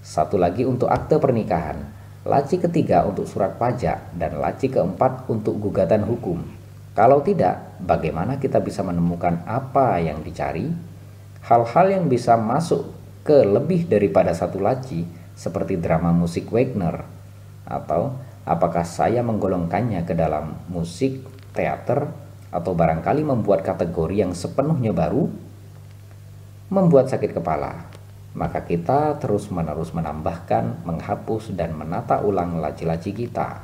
satu 0.05 0.37
lagi 0.37 0.69
untuk 0.69 0.93
akte 0.93 1.17
pernikahan, 1.17 1.81
laci 2.29 2.61
ketiga 2.61 3.09
untuk 3.09 3.25
surat 3.25 3.57
pajak, 3.57 4.13
dan 4.21 4.37
laci 4.37 4.69
keempat 4.69 5.33
untuk 5.33 5.57
gugatan 5.57 6.05
hukum. 6.05 6.58
Kalau 6.99 7.23
tidak, 7.23 7.79
bagaimana 7.79 8.43
kita 8.43 8.59
bisa 8.59 8.83
menemukan 8.83 9.47
apa 9.47 10.03
yang 10.03 10.19
dicari? 10.27 10.67
Hal-hal 11.47 11.95
yang 11.95 12.11
bisa 12.11 12.35
masuk 12.35 12.91
ke 13.23 13.47
lebih 13.47 13.87
daripada 13.87 14.35
satu 14.35 14.59
laci, 14.59 15.07
seperti 15.39 15.79
drama 15.79 16.11
musik 16.11 16.51
Wagner, 16.51 17.07
atau 17.63 18.19
apakah 18.43 18.83
saya 18.83 19.23
menggolongkannya 19.23 20.03
ke 20.03 20.19
dalam 20.19 20.59
musik, 20.67 21.23
teater, 21.55 22.11
atau 22.51 22.75
barangkali 22.75 23.23
membuat 23.23 23.63
kategori 23.63 24.19
yang 24.19 24.35
sepenuhnya 24.35 24.91
baru, 24.91 25.31
membuat 26.67 27.15
sakit 27.15 27.31
kepala. 27.31 27.87
Maka 28.35 28.67
kita 28.67 29.23
terus-menerus 29.23 29.95
menambahkan, 29.95 30.83
menghapus, 30.83 31.55
dan 31.55 31.79
menata 31.79 32.27
ulang 32.27 32.59
laci-laci 32.59 33.15
kita. 33.15 33.63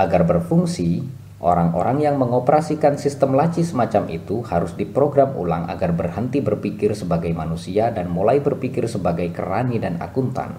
Agar 0.00 0.24
berfungsi, 0.24 1.27
Orang-orang 1.38 2.02
yang 2.02 2.18
mengoperasikan 2.18 2.98
sistem 2.98 3.38
laci 3.38 3.62
semacam 3.62 4.10
itu 4.10 4.42
harus 4.42 4.74
diprogram 4.74 5.38
ulang 5.38 5.70
agar 5.70 5.94
berhenti 5.94 6.42
berpikir 6.42 6.98
sebagai 6.98 7.30
manusia 7.30 7.94
dan 7.94 8.10
mulai 8.10 8.42
berpikir 8.42 8.90
sebagai 8.90 9.30
kerani 9.30 9.78
dan 9.78 10.02
akuntan. 10.02 10.58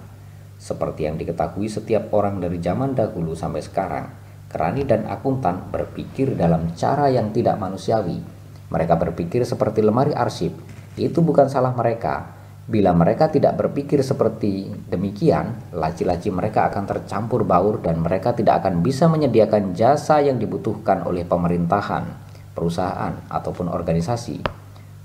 Seperti 0.55 1.03
yang 1.03 1.19
diketahui 1.19 1.67
setiap 1.67 2.15
orang 2.15 2.39
dari 2.39 2.63
zaman 2.63 2.95
dahulu 2.95 3.35
sampai 3.35 3.59
sekarang, 3.59 4.07
kerani 4.47 4.87
dan 4.87 5.03
akuntan 5.11 5.67
berpikir 5.67 6.39
dalam 6.39 6.71
cara 6.79 7.11
yang 7.11 7.35
tidak 7.35 7.59
manusiawi. 7.59 8.23
Mereka 8.71 8.95
berpikir 8.95 9.43
seperti 9.43 9.83
lemari 9.83 10.15
arsip. 10.15 10.55
Itu 10.95 11.19
bukan 11.19 11.51
salah 11.51 11.75
mereka, 11.75 12.38
Bila 12.69 12.93
mereka 12.93 13.33
tidak 13.33 13.57
berpikir 13.57 14.05
seperti 14.05 14.69
demikian, 14.93 15.73
laci-laci 15.73 16.29
mereka 16.29 16.69
akan 16.69 16.85
tercampur 16.85 17.41
baur 17.41 17.81
dan 17.81 17.97
mereka 17.97 18.37
tidak 18.37 18.61
akan 18.61 18.85
bisa 18.85 19.09
menyediakan 19.09 19.73
jasa 19.73 20.21
yang 20.21 20.37
dibutuhkan 20.37 21.01
oleh 21.01 21.25
pemerintahan, 21.25 22.05
perusahaan, 22.53 23.25
ataupun 23.25 23.73
organisasi. 23.73 24.45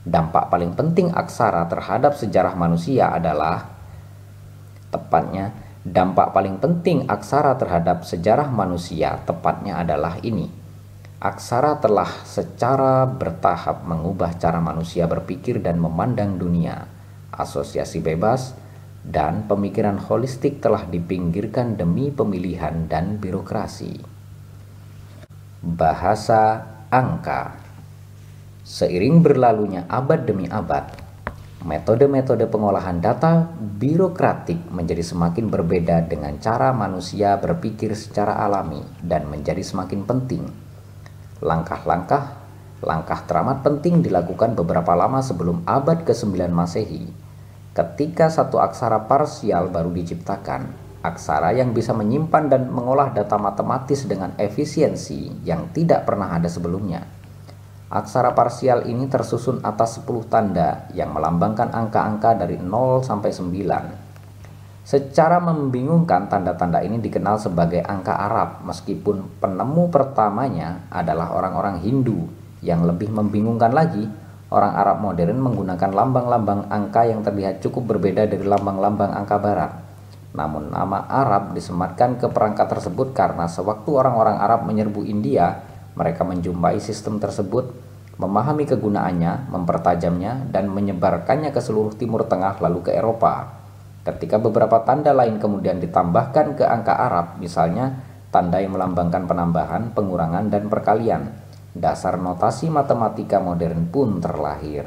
Dampak 0.05 0.53
paling 0.53 0.77
penting 0.77 1.09
aksara 1.09 1.65
terhadap 1.65 2.13
sejarah 2.21 2.53
manusia 2.53 3.09
adalah 3.09 3.65
tepatnya 4.93 5.57
dampak 5.89 6.37
paling 6.37 6.61
penting 6.61 7.09
aksara 7.09 7.57
terhadap 7.57 8.05
sejarah 8.05 8.53
manusia 8.53 9.25
tepatnya 9.25 9.81
adalah 9.81 10.21
ini. 10.21 10.53
Aksara 11.17 11.81
telah 11.81 12.13
secara 12.29 13.09
bertahap 13.09 13.89
mengubah 13.89 14.37
cara 14.37 14.61
manusia 14.61 15.09
berpikir 15.09 15.65
dan 15.65 15.81
memandang 15.81 16.37
dunia 16.37 16.94
asosiasi 17.35 17.99
bebas, 17.99 18.55
dan 19.05 19.45
pemikiran 19.45 20.01
holistik 20.01 20.65
telah 20.65 20.89
dipinggirkan 20.89 21.77
demi 21.77 22.09
pemilihan 22.09 22.89
dan 22.89 23.21
birokrasi. 23.21 24.01
Bahasa 25.61 26.65
angka 26.89 27.61
Seiring 28.65 29.21
berlalunya 29.21 29.85
abad 29.93 30.25
demi 30.25 30.49
abad, 30.49 30.89
metode-metode 31.69 32.49
pengolahan 32.49 32.97
data 32.97 33.45
birokratik 33.61 34.57
menjadi 34.73 35.05
semakin 35.05 35.53
berbeda 35.53 36.09
dengan 36.09 36.41
cara 36.41 36.73
manusia 36.73 37.37
berpikir 37.37 37.93
secara 37.93 38.41
alami 38.41 38.81
dan 39.05 39.29
menjadi 39.29 39.61
semakin 39.61 40.09
penting. 40.09 40.49
Langkah-langkah 41.45 42.41
langkah 42.81 43.21
teramat 43.29 43.61
penting 43.61 44.01
dilakukan 44.01 44.57
beberapa 44.57 44.97
lama 44.97 45.21
sebelum 45.21 45.65
abad 45.69 46.05
ke-9 46.09 46.49
Masehi 46.49 47.24
Ketika 47.75 48.31
satu 48.31 48.63
aksara 48.63 49.11
parsial 49.11 49.67
baru 49.67 49.91
diciptakan, 49.91 50.71
aksara 51.03 51.51
yang 51.59 51.75
bisa 51.75 51.91
menyimpan 51.91 52.47
dan 52.47 52.63
mengolah 52.71 53.11
data 53.11 53.35
matematis 53.35 54.07
dengan 54.07 54.31
efisiensi 54.39 55.43
yang 55.43 55.75
tidak 55.75 56.07
pernah 56.07 56.39
ada 56.39 56.47
sebelumnya. 56.47 57.03
Aksara 57.91 58.31
parsial 58.31 58.87
ini 58.87 59.11
tersusun 59.11 59.59
atas 59.67 59.99
10 59.99 60.07
tanda 60.31 60.87
yang 60.95 61.11
melambangkan 61.11 61.75
angka-angka 61.75 62.39
dari 62.39 62.63
0 62.63 63.03
sampai 63.03 63.35
9. 63.35 64.87
Secara 64.87 65.43
membingungkan 65.43 66.31
tanda-tanda 66.31 66.79
ini 66.79 67.03
dikenal 67.03 67.43
sebagai 67.43 67.83
angka 67.83 68.15
Arab 68.15 68.63
meskipun 68.63 69.43
penemu 69.43 69.91
pertamanya 69.91 70.87
adalah 70.95 71.35
orang-orang 71.35 71.83
Hindu 71.83 72.31
yang 72.63 72.87
lebih 72.87 73.11
membingungkan 73.11 73.75
lagi 73.75 74.07
Orang 74.55 74.79
Arab 74.79 75.03
modern 75.03 75.43
menggunakan 75.43 75.91
lambang-lambang 75.91 76.71
angka 76.71 77.03
yang 77.11 77.27
terlihat 77.27 77.59
cukup 77.59 77.91
berbeda 77.91 78.31
dari 78.31 78.47
lambang-lambang 78.47 79.11
angka 79.11 79.43
barat. 79.43 79.83
Namun 80.31 80.71
nama 80.71 81.11
Arab 81.11 81.59
disematkan 81.59 82.23
ke 82.23 82.31
perangkat 82.31 82.71
tersebut 82.71 83.11
karena 83.11 83.51
sewaktu 83.51 83.91
orang-orang 83.99 84.39
Arab 84.39 84.63
menyerbu 84.63 85.03
India, 85.03 85.59
mereka 85.99 86.23
menjumpai 86.23 86.79
sistem 86.79 87.19
tersebut, 87.19 87.75
memahami 88.15 88.63
kegunaannya, 88.71 89.51
mempertajamnya, 89.51 90.47
dan 90.55 90.71
menyebarkannya 90.71 91.51
ke 91.51 91.59
seluruh 91.59 91.99
Timur 91.99 92.23
Tengah 92.31 92.55
lalu 92.63 92.87
ke 92.87 92.95
Eropa. 92.95 93.59
Ketika 94.07 94.39
beberapa 94.39 94.87
tanda 94.87 95.11
lain 95.11 95.43
kemudian 95.43 95.83
ditambahkan 95.83 96.55
ke 96.55 96.63
angka 96.63 96.95
Arab, 96.95 97.43
misalnya 97.43 98.07
tanda 98.31 98.63
yang 98.63 98.79
melambangkan 98.79 99.27
penambahan, 99.27 99.91
pengurangan, 99.91 100.47
dan 100.47 100.71
perkalian, 100.71 101.43
dasar 101.75 102.17
notasi 102.17 102.71
matematika 102.71 103.43
modern 103.43 103.91
pun 103.91 104.23
terlahir. 104.23 104.87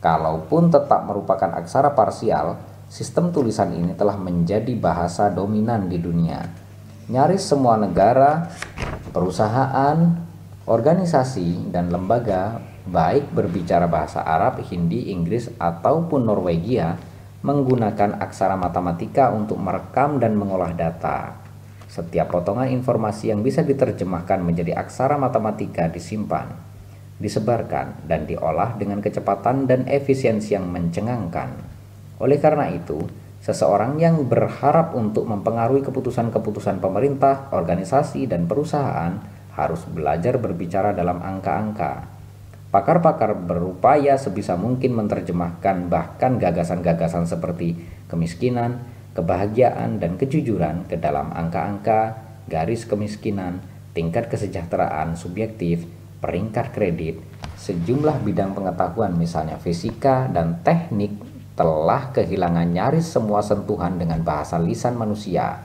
Kalaupun 0.00 0.72
tetap 0.72 1.04
merupakan 1.04 1.52
aksara 1.60 1.92
parsial, 1.92 2.56
sistem 2.88 3.30
tulisan 3.30 3.70
ini 3.76 3.92
telah 3.92 4.16
menjadi 4.16 4.72
bahasa 4.74 5.28
dominan 5.28 5.92
di 5.92 6.00
dunia. 6.00 6.40
Nyaris 7.12 7.44
semua 7.44 7.76
negara, 7.76 8.48
perusahaan, 9.12 10.26
Organisasi 10.70 11.72
dan 11.74 11.90
lembaga 11.90 12.62
baik 12.86 13.34
berbicara 13.34 13.90
bahasa 13.90 14.22
Arab, 14.22 14.62
Hindi, 14.62 15.10
Inggris 15.10 15.50
ataupun 15.58 16.22
Norwegia 16.22 16.94
menggunakan 17.42 18.22
aksara 18.22 18.54
matematika 18.54 19.34
untuk 19.34 19.58
merekam 19.58 20.22
dan 20.22 20.38
mengolah 20.38 20.70
data. 20.70 21.39
Setiap 21.90 22.30
potongan 22.30 22.70
informasi 22.70 23.34
yang 23.34 23.42
bisa 23.42 23.66
diterjemahkan 23.66 24.38
menjadi 24.46 24.78
aksara 24.78 25.18
matematika 25.18 25.90
disimpan, 25.90 26.46
disebarkan, 27.18 28.06
dan 28.06 28.30
diolah 28.30 28.78
dengan 28.78 29.02
kecepatan 29.02 29.66
dan 29.66 29.90
efisiensi 29.90 30.54
yang 30.54 30.70
mencengangkan. 30.70 31.50
Oleh 32.22 32.38
karena 32.38 32.70
itu, 32.70 33.10
seseorang 33.42 33.98
yang 33.98 34.22
berharap 34.30 34.94
untuk 34.94 35.26
mempengaruhi 35.26 35.82
keputusan-keputusan 35.82 36.78
pemerintah, 36.78 37.50
organisasi, 37.50 38.30
dan 38.30 38.46
perusahaan 38.46 39.18
harus 39.58 39.82
belajar 39.90 40.38
berbicara 40.38 40.94
dalam 40.94 41.18
angka-angka. 41.18 42.06
Pakar-pakar 42.70 43.34
berupaya 43.34 44.14
sebisa 44.14 44.54
mungkin 44.54 44.94
menerjemahkan 44.94 45.90
bahkan 45.90 46.38
gagasan-gagasan 46.38 47.26
seperti 47.26 47.74
kemiskinan, 48.06 48.78
kebahagiaan, 49.20 50.00
dan 50.00 50.16
kejujuran 50.16 50.88
ke 50.88 50.96
dalam 50.96 51.28
angka-angka, 51.36 52.16
garis 52.48 52.88
kemiskinan, 52.88 53.60
tingkat 53.92 54.32
kesejahteraan 54.32 55.14
subjektif, 55.20 55.84
peringkat 56.24 56.72
kredit, 56.72 57.20
sejumlah 57.60 58.24
bidang 58.24 58.56
pengetahuan 58.56 59.12
misalnya 59.16 59.60
fisika 59.60 60.28
dan 60.32 60.64
teknik 60.64 61.12
telah 61.52 62.08
kehilangan 62.16 62.72
nyaris 62.72 63.04
semua 63.04 63.44
sentuhan 63.44 64.00
dengan 64.00 64.24
bahasa 64.24 64.56
lisan 64.56 64.96
manusia 64.96 65.60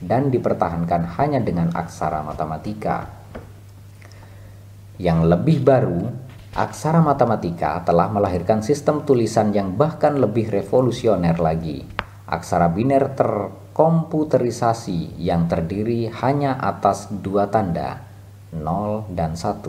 dan 0.00 0.32
dipertahankan 0.32 1.20
hanya 1.20 1.40
dengan 1.44 1.68
aksara 1.76 2.24
matematika. 2.24 3.12
Yang 4.96 5.20
lebih 5.26 5.58
baru, 5.60 6.08
aksara 6.54 7.04
matematika 7.04 7.82
telah 7.84 8.08
melahirkan 8.08 8.64
sistem 8.64 9.02
tulisan 9.02 9.50
yang 9.52 9.74
bahkan 9.74 10.16
lebih 10.16 10.48
revolusioner 10.48 11.36
lagi. 11.36 11.93
Aksara 12.24 12.72
biner 12.72 13.12
terkomputerisasi 13.12 15.20
yang 15.20 15.44
terdiri 15.44 16.08
hanya 16.08 16.56
atas 16.56 17.12
dua 17.12 17.52
tanda, 17.52 18.00
0 18.48 19.12
dan 19.12 19.36
1. 19.36 19.60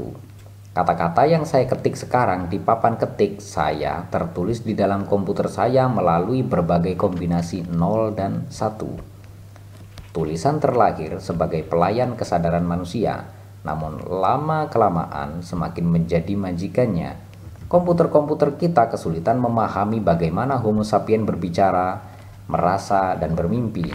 Kata-kata 0.72 1.28
yang 1.28 1.44
saya 1.44 1.68
ketik 1.68 2.00
sekarang 2.00 2.48
di 2.48 2.60
papan 2.60 2.96
ketik 2.96 3.44
saya 3.44 4.08
tertulis 4.08 4.64
di 4.64 4.72
dalam 4.72 5.04
komputer 5.04 5.52
saya 5.52 5.92
melalui 5.92 6.48
berbagai 6.48 6.96
kombinasi 6.96 7.68
0 7.68 8.16
dan 8.16 8.48
1. 8.48 10.16
Tulisan 10.16 10.64
terlahir 10.64 11.20
sebagai 11.20 11.60
pelayan 11.68 12.16
kesadaran 12.16 12.64
manusia 12.64 13.36
namun 13.66 13.98
lama-kelamaan 14.06 15.42
semakin 15.42 15.90
menjadi 15.90 16.38
majikannya. 16.38 17.18
Komputer-komputer 17.66 18.62
kita 18.62 18.94
kesulitan 18.94 19.42
memahami 19.42 19.98
bagaimana 19.98 20.62
Homo 20.62 20.86
sapien 20.86 21.26
berbicara, 21.26 22.15
merasa, 22.52 23.18
dan 23.18 23.34
bermimpi. 23.34 23.88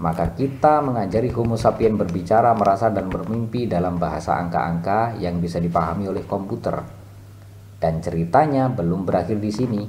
Maka 0.00 0.32
kita 0.32 0.80
mengajari 0.80 1.28
Homo 1.36 1.60
sapien 1.60 1.96
berbicara, 1.96 2.56
merasa, 2.56 2.88
dan 2.88 3.12
bermimpi 3.12 3.68
dalam 3.68 4.00
bahasa 4.00 4.40
angka-angka 4.40 5.20
yang 5.20 5.38
bisa 5.38 5.60
dipahami 5.60 6.08
oleh 6.08 6.24
komputer. 6.24 6.80
Dan 7.76 8.00
ceritanya 8.00 8.72
belum 8.72 9.04
berakhir 9.04 9.40
di 9.40 9.52
sini. 9.52 9.82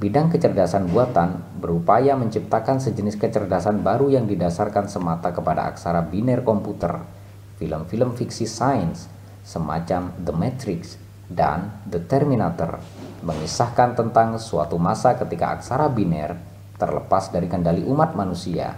Bidang 0.00 0.32
kecerdasan 0.32 0.90
buatan 0.90 1.60
berupaya 1.62 2.18
menciptakan 2.18 2.82
sejenis 2.82 3.20
kecerdasan 3.20 3.86
baru 3.86 4.10
yang 4.10 4.26
didasarkan 4.26 4.90
semata 4.90 5.30
kepada 5.30 5.70
aksara 5.70 6.02
biner 6.02 6.42
komputer 6.42 7.22
film-film 7.62 8.18
fiksi 8.18 8.50
sains 8.50 9.06
semacam 9.46 10.10
The 10.18 10.34
Matrix 10.34 10.98
dan 11.30 11.86
The 11.86 12.02
Terminator 12.02 12.82
mengisahkan 13.22 13.94
tentang 13.94 14.34
suatu 14.42 14.74
masa 14.82 15.14
ketika 15.14 15.54
aksara 15.54 15.86
biner 15.86 16.34
terlepas 16.82 17.30
dari 17.30 17.46
kendali 17.46 17.86
umat 17.86 18.18
manusia. 18.18 18.74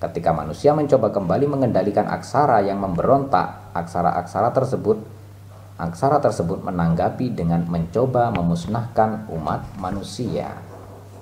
Ketika 0.00 0.32
manusia 0.32 0.72
mencoba 0.72 1.12
kembali 1.12 1.44
mengendalikan 1.52 2.08
aksara 2.08 2.64
yang 2.64 2.80
memberontak, 2.80 3.76
aksara-aksara 3.76 4.56
tersebut 4.56 4.98
aksara 5.76 6.22
tersebut 6.22 6.64
menanggapi 6.64 7.34
dengan 7.34 7.68
mencoba 7.68 8.32
memusnahkan 8.32 9.28
umat 9.28 9.66
manusia. 9.76 10.71